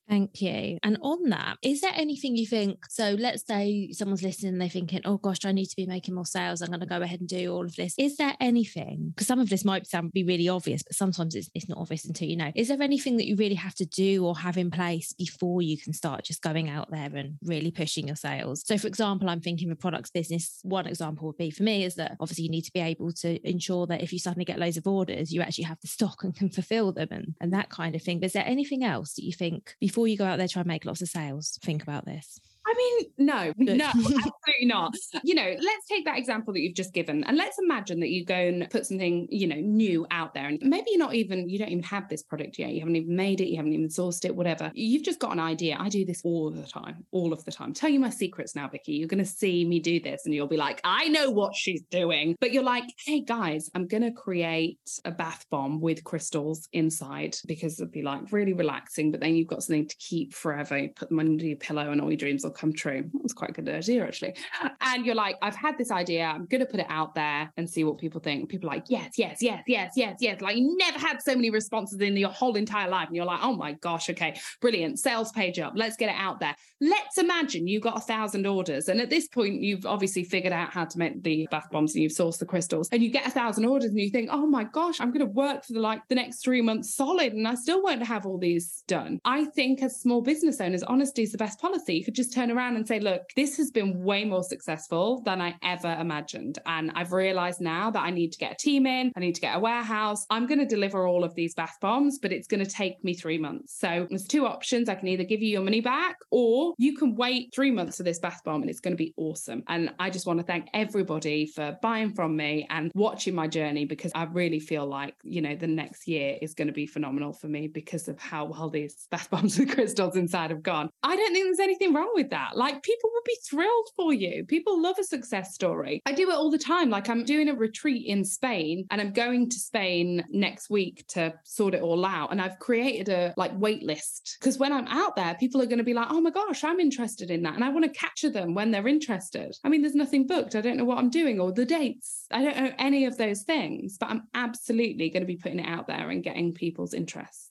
Thank 0.08 0.40
you. 0.40 0.78
And 0.82 0.98
mm. 0.98 1.04
on 1.04 1.30
that, 1.30 1.58
is 1.62 1.80
there 1.80 1.92
anything 1.94 2.36
you 2.36 2.46
think? 2.46 2.86
So 2.88 3.16
let's 3.18 3.44
say 3.46 3.90
someone's 3.92 4.22
listening 4.22 4.52
and 4.52 4.60
they're 4.60 4.68
thinking, 4.68 5.00
oh 5.04 5.18
gosh, 5.18 5.44
I 5.44 5.52
need 5.52 5.66
to 5.66 5.76
be 5.76 5.86
making 5.86 6.14
more 6.14 6.26
sales. 6.26 6.62
I'm 6.62 6.68
going 6.68 6.80
to 6.80 6.86
go 6.86 7.02
ahead 7.02 7.20
and 7.20 7.28
do 7.28 7.52
all 7.52 7.64
of 7.64 7.74
this. 7.76 7.94
Is 7.98 8.16
there 8.16 8.34
anything? 8.40 9.12
Because 9.14 9.26
some 9.26 9.40
of 9.40 9.48
this 9.48 9.64
might 9.64 9.86
sound 9.86 10.12
be 10.12 10.24
really 10.24 10.48
obvious, 10.48 10.82
but 10.82 10.94
sometimes 10.94 11.34
it's, 11.34 11.50
it's 11.54 11.68
not 11.68 11.78
obvious 11.78 12.04
until 12.04 12.28
you 12.28 12.36
know. 12.36 12.52
Is 12.54 12.68
there 12.68 12.80
anything 12.80 13.16
that 13.16 13.26
you 13.26 13.36
really 13.36 13.54
have 13.54 13.74
to 13.76 13.86
do 13.86 14.24
or 14.24 14.38
have 14.38 14.56
in 14.56 14.70
place 14.70 15.12
before 15.12 15.62
you 15.62 15.76
can 15.76 15.92
start 15.92 16.24
just 16.24 16.42
going 16.42 16.68
out 16.68 16.90
there 16.90 17.10
and 17.14 17.38
really 17.42 17.70
pushing 17.70 18.06
your 18.06 18.16
sales? 18.16 18.62
So, 18.64 18.78
for 18.78 18.86
example, 18.86 19.28
I'm 19.28 19.40
thinking 19.40 19.70
of 19.70 19.78
products 19.80 20.10
business. 20.10 20.60
One 20.62 20.86
example 20.86 21.26
would 21.26 21.36
be 21.36 21.50
for 21.50 21.64
me 21.64 21.84
is 21.84 21.96
that 21.96 22.16
obviously 22.20 22.44
you 22.44 22.50
need 22.50 22.62
to 22.62 22.72
be 22.72 22.80
able 22.80 23.12
to 23.12 23.48
ensure 23.48 23.86
that 23.88 24.02
if 24.02 24.12
you 24.12 24.18
suddenly 24.18 24.44
get 24.44 24.58
loads 24.58 24.76
of 24.76 24.86
orders, 24.86 25.32
you 25.32 25.40
actually 25.40 25.64
have 25.64 25.80
the 25.80 25.88
stock 25.88 26.22
and 26.22 26.34
can 26.34 26.50
fulfill 26.50 26.92
them 26.92 27.08
and, 27.10 27.34
and 27.40 27.52
that 27.52 27.70
kind 27.70 27.94
of 27.94 28.02
thing. 28.02 28.20
But 28.20 28.26
is 28.26 28.32
there 28.34 28.46
anything 28.46 28.84
else 28.84 29.14
that 29.14 29.24
you 29.24 29.32
think 29.32 29.74
before 29.80 29.95
before 29.96 30.08
you 30.08 30.18
go 30.18 30.26
out 30.26 30.36
there 30.36 30.46
try 30.46 30.60
and 30.60 30.68
make 30.68 30.84
lots 30.84 31.00
of 31.00 31.08
sales, 31.08 31.58
think 31.62 31.82
about 31.82 32.04
this. 32.04 32.38
I 32.66 32.74
mean, 32.74 33.06
no, 33.18 33.52
no, 33.74 33.84
absolutely 33.86 34.64
not. 34.66 34.94
You 35.22 35.34
know, 35.34 35.56
let's 35.58 35.86
take 35.88 36.04
that 36.04 36.18
example 36.18 36.52
that 36.54 36.60
you've 36.60 36.74
just 36.74 36.92
given 36.92 37.22
and 37.24 37.36
let's 37.36 37.58
imagine 37.58 38.00
that 38.00 38.10
you 38.10 38.24
go 38.24 38.34
and 38.34 38.68
put 38.70 38.86
something, 38.86 39.28
you 39.30 39.46
know, 39.46 39.56
new 39.56 40.06
out 40.10 40.34
there. 40.34 40.46
And 40.46 40.58
maybe 40.62 40.86
you're 40.90 40.98
not 40.98 41.14
even, 41.14 41.48
you 41.48 41.58
don't 41.58 41.68
even 41.68 41.84
have 41.84 42.08
this 42.08 42.22
product 42.22 42.58
yet. 42.58 42.72
You 42.72 42.80
haven't 42.80 42.96
even 42.96 43.14
made 43.14 43.40
it. 43.40 43.48
You 43.48 43.56
haven't 43.56 43.72
even 43.72 43.88
sourced 43.88 44.24
it, 44.24 44.34
whatever. 44.34 44.72
You've 44.74 45.04
just 45.04 45.20
got 45.20 45.32
an 45.32 45.40
idea. 45.40 45.76
I 45.78 45.88
do 45.88 46.04
this 46.04 46.22
all 46.24 46.50
the 46.50 46.66
time, 46.66 47.04
all 47.12 47.32
of 47.32 47.44
the 47.44 47.52
time. 47.52 47.72
Tell 47.72 47.90
you 47.90 48.00
my 48.00 48.10
secrets 48.10 48.56
now, 48.56 48.68
Vicky. 48.68 48.92
You're 48.92 49.08
going 49.08 49.24
to 49.24 49.30
see 49.30 49.64
me 49.64 49.78
do 49.78 50.00
this 50.00 50.22
and 50.24 50.34
you'll 50.34 50.48
be 50.48 50.56
like, 50.56 50.80
I 50.82 51.08
know 51.08 51.30
what 51.30 51.54
she's 51.54 51.82
doing. 51.90 52.36
But 52.40 52.52
you're 52.52 52.62
like, 52.62 52.84
hey, 53.04 53.20
guys, 53.20 53.70
I'm 53.74 53.86
going 53.86 54.02
to 54.02 54.10
create 54.10 54.78
a 55.04 55.10
bath 55.10 55.46
bomb 55.50 55.80
with 55.80 56.02
crystals 56.02 56.68
inside 56.72 57.36
because 57.46 57.78
it'd 57.78 57.92
be 57.92 58.02
like 58.02 58.32
really 58.32 58.54
relaxing. 58.54 59.12
But 59.12 59.20
then 59.20 59.36
you've 59.36 59.48
got 59.48 59.62
something 59.62 59.86
to 59.86 59.96
keep 59.98 60.34
forever. 60.34 60.76
You 60.78 60.90
put 60.90 61.10
them 61.10 61.20
under 61.20 61.44
your 61.44 61.56
pillow 61.56 61.92
and 61.92 62.00
all 62.00 62.10
your 62.10 62.16
dreams 62.16 62.42
will 62.42 62.55
come 62.56 62.72
true. 62.72 63.08
That 63.12 63.22
was 63.22 63.32
quite 63.32 63.50
a 63.50 63.52
good 63.52 63.68
idea, 63.68 64.04
actually. 64.04 64.34
And 64.80 65.04
you're 65.04 65.14
like, 65.14 65.36
I've 65.42 65.56
had 65.56 65.78
this 65.78 65.90
idea. 65.90 66.24
I'm 66.24 66.46
going 66.46 66.60
to 66.60 66.66
put 66.66 66.80
it 66.80 66.86
out 66.88 67.14
there 67.14 67.52
and 67.56 67.68
see 67.68 67.84
what 67.84 67.98
people 67.98 68.20
think. 68.20 68.48
People 68.48 68.68
like, 68.68 68.84
yes, 68.88 69.12
yes, 69.16 69.38
yes, 69.40 69.62
yes, 69.66 69.92
yes, 69.96 70.16
yes. 70.20 70.40
Like, 70.40 70.56
you 70.56 70.76
never 70.76 70.98
had 70.98 71.22
so 71.22 71.34
many 71.34 71.50
responses 71.50 72.00
in 72.00 72.16
your 72.16 72.30
whole 72.30 72.56
entire 72.56 72.88
life. 72.88 73.08
And 73.08 73.16
you're 73.16 73.24
like, 73.24 73.40
oh 73.42 73.54
my 73.54 73.72
gosh, 73.72 74.10
okay, 74.10 74.38
brilliant. 74.60 74.98
Sales 74.98 75.32
page 75.32 75.58
up. 75.58 75.72
Let's 75.76 75.96
get 75.96 76.08
it 76.08 76.16
out 76.18 76.40
there. 76.40 76.54
Let's 76.80 77.18
imagine 77.18 77.66
you 77.66 77.80
got 77.80 77.96
a 77.96 78.00
thousand 78.00 78.46
orders. 78.46 78.88
And 78.88 79.00
at 79.00 79.10
this 79.10 79.28
point, 79.28 79.62
you've 79.62 79.86
obviously 79.86 80.24
figured 80.24 80.52
out 80.52 80.72
how 80.72 80.84
to 80.84 80.98
make 80.98 81.22
the 81.22 81.46
bath 81.50 81.68
bombs 81.70 81.94
and 81.94 82.02
you've 82.02 82.12
sourced 82.12 82.38
the 82.38 82.46
crystals. 82.46 82.88
And 82.92 83.02
you 83.02 83.10
get 83.10 83.26
a 83.26 83.30
thousand 83.30 83.64
orders 83.64 83.90
and 83.90 84.00
you 84.00 84.10
think, 84.10 84.30
oh 84.32 84.46
my 84.46 84.64
gosh, 84.64 85.00
I'm 85.00 85.10
going 85.10 85.26
to 85.26 85.32
work 85.32 85.64
for 85.64 85.72
the 85.72 85.80
like 85.80 86.02
the 86.08 86.14
next 86.14 86.42
three 86.42 86.62
months 86.62 86.94
solid 86.94 87.32
and 87.32 87.46
I 87.46 87.54
still 87.54 87.82
won't 87.82 88.04
have 88.06 88.26
all 88.26 88.38
these 88.38 88.82
done. 88.86 89.20
I 89.24 89.44
think 89.44 89.82
as 89.82 90.00
small 90.00 90.22
business 90.22 90.60
owners, 90.60 90.82
honesty 90.82 91.22
is 91.22 91.32
the 91.32 91.38
best 91.38 91.60
policy. 91.60 91.94
You 91.94 92.04
could 92.04 92.14
just 92.14 92.32
turn 92.32 92.45
around 92.50 92.76
and 92.76 92.86
say, 92.86 93.00
look, 93.00 93.22
this 93.36 93.56
has 93.56 93.70
been 93.70 94.02
way 94.02 94.24
more 94.24 94.42
successful 94.42 95.22
than 95.24 95.40
I 95.40 95.56
ever 95.62 95.96
imagined. 96.00 96.58
And 96.66 96.92
I've 96.94 97.12
realized 97.12 97.60
now 97.60 97.90
that 97.90 98.02
I 98.02 98.10
need 98.10 98.32
to 98.32 98.38
get 98.38 98.52
a 98.52 98.56
team 98.56 98.86
in, 98.86 99.12
I 99.16 99.20
need 99.20 99.34
to 99.34 99.40
get 99.40 99.56
a 99.56 99.60
warehouse. 99.60 100.26
I'm 100.30 100.46
going 100.46 100.58
to 100.58 100.66
deliver 100.66 101.06
all 101.06 101.24
of 101.24 101.34
these 101.34 101.54
bath 101.54 101.76
bombs, 101.80 102.18
but 102.18 102.32
it's 102.32 102.46
going 102.46 102.64
to 102.64 102.70
take 102.70 103.02
me 103.04 103.14
three 103.14 103.38
months. 103.38 103.78
So 103.78 104.06
there's 104.08 104.26
two 104.26 104.46
options. 104.46 104.88
I 104.88 104.94
can 104.94 105.08
either 105.08 105.24
give 105.24 105.42
you 105.42 105.48
your 105.48 105.62
money 105.62 105.80
back 105.80 106.16
or 106.30 106.74
you 106.78 106.96
can 106.96 107.14
wait 107.14 107.54
three 107.54 107.70
months 107.70 107.96
for 107.96 108.02
this 108.02 108.18
bath 108.18 108.42
bomb 108.44 108.62
and 108.62 108.70
it's 108.70 108.80
going 108.80 108.96
to 108.96 109.02
be 109.02 109.14
awesome. 109.16 109.62
And 109.68 109.92
I 109.98 110.10
just 110.10 110.26
want 110.26 110.38
to 110.38 110.44
thank 110.44 110.68
everybody 110.74 111.46
for 111.46 111.76
buying 111.82 112.12
from 112.12 112.36
me 112.36 112.66
and 112.70 112.90
watching 112.94 113.34
my 113.34 113.48
journey 113.48 113.84
because 113.84 114.12
I 114.14 114.24
really 114.24 114.60
feel 114.60 114.86
like, 114.86 115.14
you 115.22 115.40
know, 115.40 115.56
the 115.56 115.66
next 115.66 116.06
year 116.08 116.36
is 116.40 116.54
going 116.54 116.68
to 116.68 116.74
be 116.74 116.86
phenomenal 116.86 117.32
for 117.32 117.48
me 117.48 117.68
because 117.68 118.08
of 118.08 118.18
how 118.18 118.46
well 118.46 118.70
these 118.70 119.06
bath 119.10 119.30
bombs 119.30 119.58
and 119.58 119.70
crystals 119.70 120.16
inside 120.16 120.50
have 120.50 120.62
gone. 120.62 120.90
I 121.02 121.16
don't 121.16 121.32
think 121.32 121.46
there's 121.46 121.60
anything 121.60 121.94
wrong 121.94 122.10
with 122.14 122.30
that. 122.30 122.35
Like 122.54 122.82
people 122.82 123.10
will 123.12 123.22
be 123.24 123.36
thrilled 123.48 123.88
for 123.96 124.12
you. 124.12 124.44
People 124.44 124.80
love 124.80 124.98
a 124.98 125.04
success 125.04 125.54
story. 125.54 126.00
I 126.06 126.12
do 126.12 126.30
it 126.30 126.34
all 126.34 126.50
the 126.50 126.58
time. 126.58 126.90
Like 126.90 127.08
I'm 127.08 127.24
doing 127.24 127.48
a 127.48 127.54
retreat 127.54 128.06
in 128.06 128.24
Spain 128.24 128.86
and 128.90 129.00
I'm 129.00 129.12
going 129.12 129.48
to 129.50 129.58
Spain 129.58 130.24
next 130.30 130.70
week 130.70 131.06
to 131.08 131.34
sort 131.44 131.74
it 131.74 131.82
all 131.82 132.04
out. 132.04 132.32
And 132.32 132.40
I've 132.40 132.58
created 132.58 133.08
a 133.08 133.34
like 133.36 133.52
wait 133.54 133.82
list 133.82 134.36
because 134.40 134.58
when 134.58 134.72
I'm 134.72 134.86
out 134.88 135.16
there, 135.16 135.34
people 135.34 135.60
are 135.62 135.66
going 135.66 135.78
to 135.78 135.84
be 135.84 135.94
like, 135.94 136.08
oh 136.10 136.20
my 136.20 136.30
gosh, 136.30 136.64
I'm 136.64 136.80
interested 136.80 137.30
in 137.30 137.42
that. 137.42 137.54
And 137.54 137.64
I 137.64 137.68
want 137.68 137.84
to 137.84 137.98
capture 137.98 138.30
them 138.30 138.54
when 138.54 138.70
they're 138.70 138.88
interested. 138.88 139.56
I 139.64 139.68
mean, 139.68 139.82
there's 139.82 139.94
nothing 139.94 140.26
booked. 140.26 140.54
I 140.54 140.60
don't 140.60 140.76
know 140.76 140.84
what 140.84 140.98
I'm 140.98 141.10
doing 141.10 141.40
or 141.40 141.52
the 141.52 141.64
dates. 141.64 142.26
I 142.30 142.42
don't 142.42 142.56
know 142.56 142.72
any 142.78 143.06
of 143.06 143.16
those 143.16 143.42
things, 143.42 143.96
but 143.98 144.10
I'm 144.10 144.24
absolutely 144.34 145.10
going 145.10 145.22
to 145.22 145.26
be 145.26 145.36
putting 145.36 145.60
it 145.60 145.68
out 145.68 145.86
there 145.86 146.10
and 146.10 146.22
getting 146.22 146.52
people's 146.52 146.94
interest. 146.94 147.45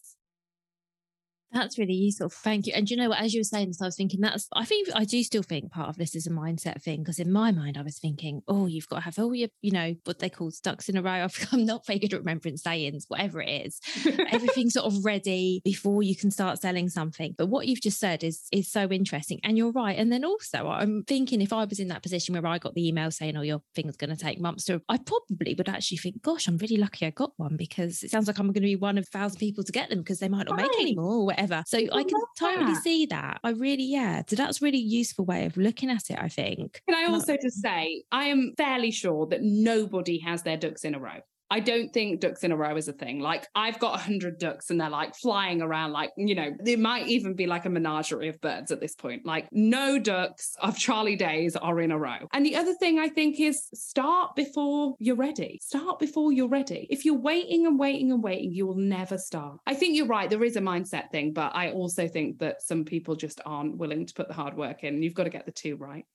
That's 1.56 1.78
really 1.78 1.94
useful. 1.94 2.28
Thank 2.28 2.68
you. 2.68 2.74
And 2.76 2.92
you 2.92 2.98
know 2.98 3.08
what? 3.08 3.22
As 3.22 3.34
you 3.34 3.40
were 3.40 3.46
saying 3.46 3.70
this, 3.70 3.82
I 3.82 3.86
was 3.86 3.96
thinking 3.96 4.20
that's, 4.20 4.50
I 4.52 4.66
think 4.66 4.90
I 4.94 5.06
do 5.06 5.24
still 5.24 5.42
think 5.42 5.72
part 5.72 5.88
of 5.88 5.96
this 5.96 6.14
is 6.14 6.28
a 6.28 6.30
mindset 6.30 6.84
thing 6.84 7.00
because 7.00 7.18
in 7.18 7.32
my 7.32 7.54
mind, 7.54 7.78
I 7.78 7.82
was 7.82 7.98
thinking, 7.98 8.42
oh, 8.50 8.66
you've 8.66 8.90
got 8.90 8.98
to 8.98 9.02
have 9.04 9.18
all 9.18 9.34
your, 9.34 9.48
you 9.62 9.72
know, 9.72 9.96
what 10.04 10.20
they 10.20 10.30
call 10.30 10.52
ducks 10.64 10.90
in 10.90 10.98
a 10.98 11.02
row. 11.02 11.26
I'm 11.54 11.66
not 11.66 11.86
very 11.88 11.98
good 11.98 12.14
at 12.14 12.20
remembering 12.20 12.58
sayings, 12.58 13.06
whatever 13.08 13.42
it 13.42 13.68
is. 13.68 13.80
Everything's 14.32 14.74
sort 14.74 14.86
of 14.86 15.06
ready 15.06 15.62
before 15.64 16.04
you 16.04 16.14
can 16.14 16.30
start 16.30 16.60
selling 16.62 16.90
something. 16.90 17.34
But 17.38 17.48
what 17.48 17.68
you've 17.68 17.82
just 17.82 18.02
said 18.02 18.22
is, 18.22 18.44
is 18.52 18.70
so 18.70 18.90
interesting. 18.90 19.40
And 19.42 19.58
you're 19.58 19.72
right. 19.72 19.98
And 19.98 20.12
then 20.12 20.26
also, 20.26 20.68
I'm 20.68 21.06
thinking 21.08 21.42
if 21.42 21.54
I 21.54 21.64
was 21.64 21.80
in 21.80 21.88
that 21.88 22.04
position 22.04 22.36
where 22.36 22.46
I 22.46 22.58
got 22.58 22.74
the 22.74 22.86
email 22.86 23.12
saying, 23.12 23.38
oh, 23.38 23.44
your 23.44 23.62
thing's 23.76 23.96
going 23.96 24.10
to 24.10 24.22
take 24.22 24.42
months 24.42 24.66
to, 24.66 24.82
I 24.90 24.98
probably 24.98 25.54
would 25.54 25.70
actually 25.70 26.00
think, 26.00 26.22
gosh, 26.22 26.50
I'm 26.50 26.58
really 26.58 26.76
lucky 26.76 27.06
I 27.06 27.12
got 27.12 27.32
one 27.38 27.56
because 27.56 28.04
it 28.04 28.12
sounds 28.12 28.28
like 28.28 28.40
I'm 28.40 28.48
going 28.48 28.56
to 28.56 28.62
be 28.62 28.76
one 28.76 28.98
of 28.98 29.06
a 29.06 29.18
thousand 29.18 29.40
people 29.40 29.64
to 29.64 29.72
get 29.72 29.90
them 29.90 30.00
because 30.00 30.20
they 30.20 30.28
might 30.28 30.48
not 30.48 30.58
right. 30.58 30.68
make 30.70 30.82
any 30.82 30.96
more 30.96 31.14
or 31.14 31.26
whatever. 31.46 31.64
So 31.68 31.78
I, 31.78 32.00
I 32.00 32.04
can 32.04 32.20
totally 32.38 32.74
that. 32.74 32.84
see 32.84 33.06
that. 33.08 33.40
I 33.44 33.52
really, 33.52 33.84
yeah. 33.84 34.24
So 34.28 34.36
that's 34.36 34.62
really 34.62 34.80
useful 34.80 35.26
way 35.26 35.46
of 35.46 35.58
looking 35.58 35.90
at 35.90 36.10
it, 36.10 36.18
I 36.20 36.30
think. 36.30 36.82
Can 36.88 36.96
I 36.96 37.12
also 37.12 37.38
just 37.42 37.62
say, 37.62 38.04
I 38.12 38.26
am 38.26 38.54
fairly 38.58 38.92
sure 38.92 39.26
that 39.28 39.42
nobody 39.42 40.20
has 40.20 40.44
their 40.44 40.58
ducks 40.58 40.84
in 40.84 40.96
a 40.96 41.00
row. 41.00 41.20
I 41.56 41.62
don't 41.62 41.94
think 41.94 42.20
ducks 42.20 42.44
in 42.44 42.52
a 42.52 42.58
row 42.58 42.76
is 42.76 42.90
a 42.90 42.92
thing. 42.92 43.22
Like 43.22 43.48
I've 43.56 43.80
got 43.80 43.96
a 43.96 44.04
hundred 44.04 44.40
ducks 44.40 44.70
and 44.70 44.82
they're 44.82 44.90
like 44.90 45.16
flying 45.16 45.62
around, 45.62 45.94
like, 45.94 46.12
you 46.18 46.36
know, 46.36 46.52
it 46.66 46.80
might 46.80 47.08
even 47.08 47.34
be 47.34 47.48
like 47.48 47.64
a 47.64 47.70
menagerie 47.70 48.28
of 48.28 48.42
birds 48.42 48.74
at 48.74 48.82
this 48.82 48.94
point. 48.94 49.26
Like 49.26 49.48
no 49.54 49.98
ducks 49.98 50.58
of 50.62 50.78
Charlie 50.78 51.16
Day's 51.16 51.56
are 51.56 51.80
in 51.80 51.92
a 51.92 51.98
row. 51.98 52.28
And 52.34 52.46
the 52.46 52.58
other 52.58 52.74
thing 52.74 53.00
I 53.00 53.08
think 53.08 53.40
is 53.40 53.70
start 53.74 54.36
before 54.36 54.96
you're 55.00 55.16
ready. 55.16 55.58
Start 55.62 55.98
before 55.98 56.34
you're 56.34 56.50
ready. 56.50 56.88
If 56.90 57.06
you're 57.06 57.18
waiting 57.18 57.66
and 57.66 57.80
waiting 57.80 58.12
and 58.12 58.22
waiting, 58.22 58.52
you 58.52 58.68
will 58.68 58.76
never 58.76 59.18
start. 59.18 59.62
I 59.66 59.76
think 59.76 59.96
you're 59.96 60.08
right. 60.08 60.30
There 60.30 60.44
is 60.44 60.58
a 60.58 60.62
mindset 60.62 61.10
thing, 61.10 61.32
but 61.32 61.56
I 61.56 61.72
also 61.72 62.10
think 62.10 62.40
that 62.40 62.64
some 62.64 62.84
people 62.84 63.16
just 63.16 63.40
aren't 63.46 63.78
willing 63.78 64.06
to 64.08 64.14
put 64.14 64.28
the 64.28 64.34
hard 64.34 64.58
work 64.58 64.84
in. 64.84 65.02
You've 65.02 65.14
got 65.14 65.24
to 65.24 65.30
get 65.30 65.46
the 65.46 65.54
two 65.54 65.78
right. 65.78 66.06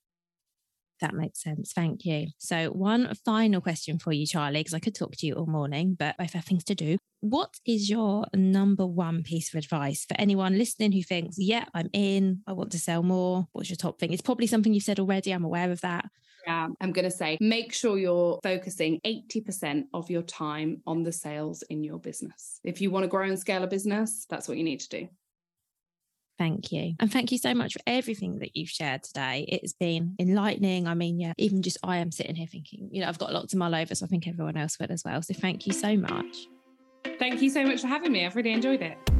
That 1.01 1.15
makes 1.15 1.43
sense. 1.43 1.73
Thank 1.73 2.05
you. 2.05 2.29
So, 2.39 2.69
one 2.69 3.13
final 3.25 3.61
question 3.61 3.99
for 3.99 4.13
you, 4.13 4.27
Charlie, 4.27 4.61
because 4.61 4.75
I 4.75 4.81
could 4.81 4.95
talk 4.95 5.17
to 5.17 5.27
you 5.27 5.35
all 5.35 5.47
morning, 5.47 5.97
but 5.99 6.15
have 6.19 6.45
things 6.45 6.65
to 6.65 6.75
do. 6.75 6.99
What 7.21 7.55
is 7.67 7.91
your 7.91 8.27
number 8.35 8.87
one 8.87 9.23
piece 9.23 9.53
of 9.53 9.59
advice 9.59 10.07
for 10.07 10.19
anyone 10.19 10.57
listening 10.57 10.93
who 10.93 11.03
thinks, 11.03 11.37
yeah, 11.39 11.67
I'm 11.75 11.91
in, 11.93 12.41
I 12.47 12.53
want 12.53 12.73
to 12.73 12.79
sell 12.79 13.03
more? 13.03 13.47
What's 13.53 13.69
your 13.69 13.77
top 13.77 13.99
thing? 13.99 14.13
It's 14.13 14.23
probably 14.23 14.47
something 14.47 14.73
you've 14.73 14.85
said 14.85 15.01
already. 15.01 15.33
I'm 15.33 15.45
aware 15.45 15.71
of 15.71 15.81
that. 15.83 16.07
Yeah, 16.47 16.69
I'm 16.81 16.93
going 16.93 17.05
to 17.05 17.11
say 17.11 17.37
make 17.41 17.73
sure 17.75 17.99
you're 17.99 18.41
focusing 18.43 19.01
80% 19.05 19.85
of 19.93 20.11
your 20.11 20.23
time 20.23 20.81
on 20.87 21.03
the 21.03 21.13
sales 21.13 21.63
in 21.69 21.85
your 21.85 21.99
business. 21.99 22.61
If 22.65 22.81
you 22.81 22.91
want 22.91 23.05
to 23.05 23.09
grow 23.09 23.27
and 23.27 23.39
scale 23.39 23.63
a 23.63 23.67
business, 23.67 24.27
that's 24.31 24.49
what 24.49 24.57
you 24.57 24.65
need 24.65 24.81
to 24.81 24.89
do. 24.89 25.09
Thank 26.41 26.73
you. 26.73 26.95
And 26.99 27.13
thank 27.13 27.33
you 27.33 27.37
so 27.37 27.53
much 27.53 27.75
for 27.75 27.81
everything 27.87 28.39
that 28.39 28.57
you've 28.57 28.71
shared 28.71 29.03
today. 29.03 29.45
It's 29.47 29.75
been 29.75 30.17
enlightening. 30.19 30.89
I 30.89 30.95
mean, 30.95 31.21
yeah, 31.21 31.35
even 31.37 31.61
just 31.61 31.77
I 31.83 31.99
am 31.99 32.11
sitting 32.11 32.35
here 32.35 32.47
thinking, 32.47 32.89
you 32.91 33.03
know, 33.03 33.09
I've 33.09 33.19
got 33.19 33.35
lots 33.35 33.53
of 33.53 33.59
mull 33.59 33.75
over, 33.75 33.95
so 33.95 34.07
I 34.07 34.09
think 34.09 34.27
everyone 34.27 34.57
else 34.57 34.79
will 34.79 34.91
as 34.91 35.05
well. 35.05 35.21
So 35.21 35.35
thank 35.35 35.67
you 35.67 35.75
so 35.75 35.99
much. 35.99 36.49
Thank 37.19 37.43
you 37.43 37.51
so 37.51 37.63
much 37.65 37.83
for 37.83 37.89
having 37.89 38.13
me. 38.13 38.25
I've 38.25 38.37
really 38.37 38.53
enjoyed 38.53 38.81
it. 38.81 39.20